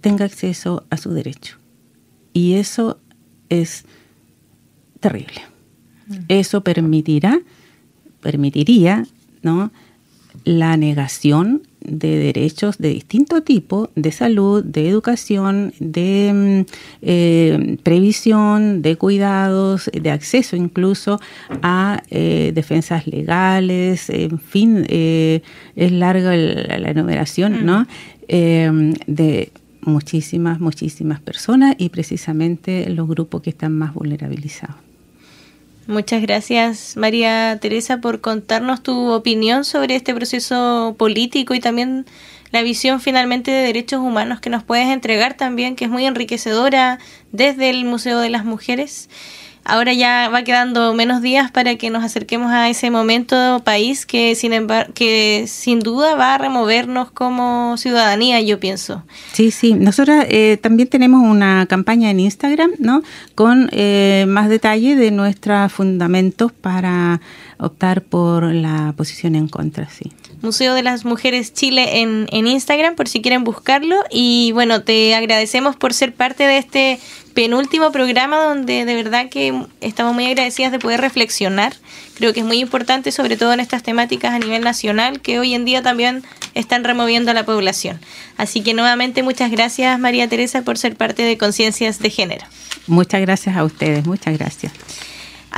tenga 0.00 0.24
acceso 0.24 0.84
a 0.88 0.96
su 0.96 1.10
derecho. 1.10 1.56
Y 2.32 2.54
eso 2.54 2.98
es 3.48 3.84
terrible. 5.00 5.42
Eso 6.28 6.62
permitirá, 6.62 7.40
permitiría, 8.20 9.04
¿no? 9.42 9.70
la 10.44 10.76
negación 10.76 11.62
de 11.80 12.18
derechos 12.18 12.78
de 12.78 12.90
distinto 12.90 13.42
tipo, 13.42 13.90
de 13.94 14.12
salud, 14.12 14.64
de 14.64 14.88
educación, 14.88 15.72
de 15.78 16.64
mm, 16.66 16.72
eh, 17.02 17.76
previsión, 17.82 18.82
de 18.82 18.96
cuidados, 18.96 19.90
de 19.92 20.10
acceso 20.10 20.56
incluso 20.56 21.20
a 21.62 22.02
eh, 22.10 22.52
defensas 22.54 23.06
legales, 23.06 24.10
en 24.10 24.38
fin, 24.38 24.84
eh, 24.88 25.42
es 25.76 25.92
larga 25.92 26.34
la, 26.36 26.90
enumeración, 26.90 27.64
¿no? 27.64 27.86
Mm. 28.28 28.92
de 29.06 29.52
muchísimas, 29.82 30.60
muchísimas 30.60 31.20
personas 31.20 31.74
y 31.78 31.88
precisamente 31.88 32.90
los 32.90 33.08
grupos 33.08 33.42
que 33.42 33.50
están 33.50 33.72
más 33.72 33.94
vulnerabilizados. 33.94 34.87
Muchas 35.88 36.20
gracias, 36.20 36.98
María 36.98 37.56
Teresa, 37.62 37.96
por 37.96 38.20
contarnos 38.20 38.82
tu 38.82 39.10
opinión 39.10 39.64
sobre 39.64 39.96
este 39.96 40.12
proceso 40.12 40.94
político 40.98 41.54
y 41.54 41.60
también 41.60 42.04
la 42.50 42.60
visión 42.60 43.00
finalmente 43.00 43.50
de 43.50 43.62
derechos 43.62 44.00
humanos 44.00 44.38
que 44.40 44.50
nos 44.50 44.62
puedes 44.62 44.88
entregar 44.88 45.38
también, 45.38 45.76
que 45.76 45.86
es 45.86 45.90
muy 45.90 46.04
enriquecedora 46.04 46.98
desde 47.32 47.70
el 47.70 47.86
Museo 47.86 48.18
de 48.18 48.28
las 48.28 48.44
Mujeres. 48.44 49.08
Ahora 49.68 49.92
ya 49.92 50.28
va 50.32 50.42
quedando 50.42 50.94
menos 50.94 51.22
días 51.22 51.50
para 51.50 51.76
que 51.76 51.90
nos 51.90 52.02
acerquemos 52.02 52.50
a 52.50 52.68
ese 52.68 52.90
momento 52.90 53.60
país 53.64 54.06
que 54.06 54.34
sin 54.34 54.52
embargo, 54.52 54.92
que 54.94 55.44
sin 55.46 55.80
duda 55.80 56.14
va 56.14 56.34
a 56.34 56.38
removernos 56.38 57.10
como 57.10 57.76
ciudadanía, 57.76 58.40
yo 58.40 58.58
pienso. 58.58 59.04
Sí, 59.32 59.50
sí. 59.50 59.74
Nosotros 59.74 60.24
eh, 60.28 60.58
también 60.60 60.88
tenemos 60.88 61.22
una 61.22 61.66
campaña 61.66 62.10
en 62.10 62.20
Instagram, 62.20 62.72
¿no? 62.78 63.02
Con 63.34 63.68
eh, 63.72 64.24
más 64.26 64.48
detalle 64.48 64.96
de 64.96 65.10
nuestros 65.10 65.70
fundamentos 65.72 66.50
para 66.50 67.20
optar 67.58 68.02
por 68.02 68.44
la 68.44 68.94
posición 68.96 69.34
en 69.34 69.48
contra, 69.48 69.88
sí. 69.90 70.12
Museo 70.40 70.74
de 70.74 70.82
las 70.82 71.04
Mujeres 71.04 71.52
Chile 71.52 72.00
en, 72.00 72.28
en 72.30 72.46
Instagram, 72.46 72.94
por 72.94 73.08
si 73.08 73.20
quieren 73.20 73.44
buscarlo. 73.44 73.96
Y 74.10 74.52
bueno, 74.52 74.82
te 74.82 75.14
agradecemos 75.14 75.76
por 75.76 75.92
ser 75.92 76.14
parte 76.14 76.44
de 76.44 76.58
este 76.58 77.00
penúltimo 77.38 77.92
programa 77.92 78.38
donde 78.38 78.84
de 78.84 78.94
verdad 78.96 79.28
que 79.28 79.64
estamos 79.80 80.12
muy 80.12 80.26
agradecidas 80.26 80.72
de 80.72 80.80
poder 80.80 81.00
reflexionar. 81.00 81.72
Creo 82.16 82.32
que 82.32 82.40
es 82.40 82.46
muy 82.46 82.58
importante, 82.58 83.12
sobre 83.12 83.36
todo 83.36 83.52
en 83.52 83.60
estas 83.60 83.84
temáticas 83.84 84.34
a 84.34 84.40
nivel 84.40 84.64
nacional, 84.64 85.20
que 85.20 85.38
hoy 85.38 85.54
en 85.54 85.64
día 85.64 85.80
también 85.80 86.24
están 86.54 86.82
removiendo 86.82 87.30
a 87.30 87.34
la 87.34 87.46
población. 87.46 88.00
Así 88.38 88.62
que 88.62 88.74
nuevamente 88.74 89.22
muchas 89.22 89.52
gracias 89.52 90.00
María 90.00 90.26
Teresa 90.26 90.62
por 90.62 90.78
ser 90.78 90.96
parte 90.96 91.22
de 91.22 91.38
Conciencias 91.38 92.00
de 92.00 92.10
Género. 92.10 92.44
Muchas 92.88 93.20
gracias 93.20 93.56
a 93.56 93.62
ustedes, 93.62 94.04
muchas 94.04 94.36
gracias. 94.36 94.72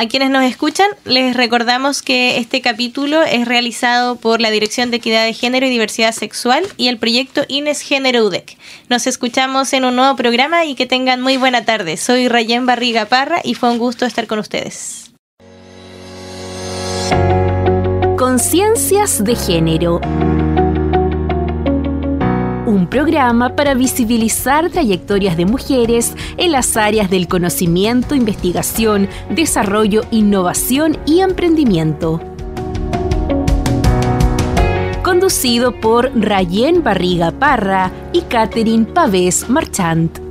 A 0.01 0.09
quienes 0.09 0.31
nos 0.31 0.45
escuchan, 0.45 0.89
les 1.05 1.37
recordamos 1.37 2.01
que 2.01 2.39
este 2.39 2.63
capítulo 2.63 3.23
es 3.23 3.47
realizado 3.47 4.17
por 4.17 4.41
la 4.41 4.51
Dirección 4.51 4.91
de 4.91 4.97
Equidad 4.97 5.27
de 5.27 5.35
Género 5.35 5.67
y 5.67 5.69
Diversidad 5.69 6.13
Sexual 6.13 6.65
y 6.79 6.89
el 6.89 6.97
proyecto 6.97 7.43
Ines 7.49 7.83
Género 7.83 8.25
UDEC. 8.25 8.57
Nos 8.89 9.07
escuchamos 9.07 9.75
en 9.75 9.85
un 9.85 9.97
nuevo 9.97 10.17
programa 10.17 10.65
y 10.65 10.75
que 10.75 10.87
tengan 10.87 11.21
muy 11.21 11.37
buena 11.37 11.67
tarde. 11.67 11.99
Soy 11.99 12.29
Rayén 12.29 12.65
Barriga 12.65 13.05
Parra 13.11 13.43
y 13.45 13.53
fue 13.53 13.69
un 13.69 13.77
gusto 13.77 14.07
estar 14.07 14.27
con 14.27 14.39
ustedes. 14.39 15.13
Conciencias 18.17 19.23
de 19.23 19.37
Género 19.37 20.01
un 22.71 22.87
programa 22.87 23.57
para 23.57 23.75
visibilizar 23.75 24.71
trayectorias 24.71 25.37
de 25.37 25.45
mujeres 25.45 26.15
en 26.37 26.53
las 26.53 26.77
áreas 26.77 27.11
del 27.11 27.27
conocimiento, 27.27 28.15
investigación, 28.15 29.09
desarrollo, 29.29 30.03
innovación 30.11 30.97
y 31.05 31.21
emprendimiento. 31.21 32.21
Conducido 35.03 35.73
por 35.81 36.13
Rayen 36.15 36.83
Barriga 36.85 37.33
Parra 37.33 37.91
y 38.13 38.23
Catherine 38.23 38.87
Pavés 38.87 39.49
Marchant. 39.49 40.30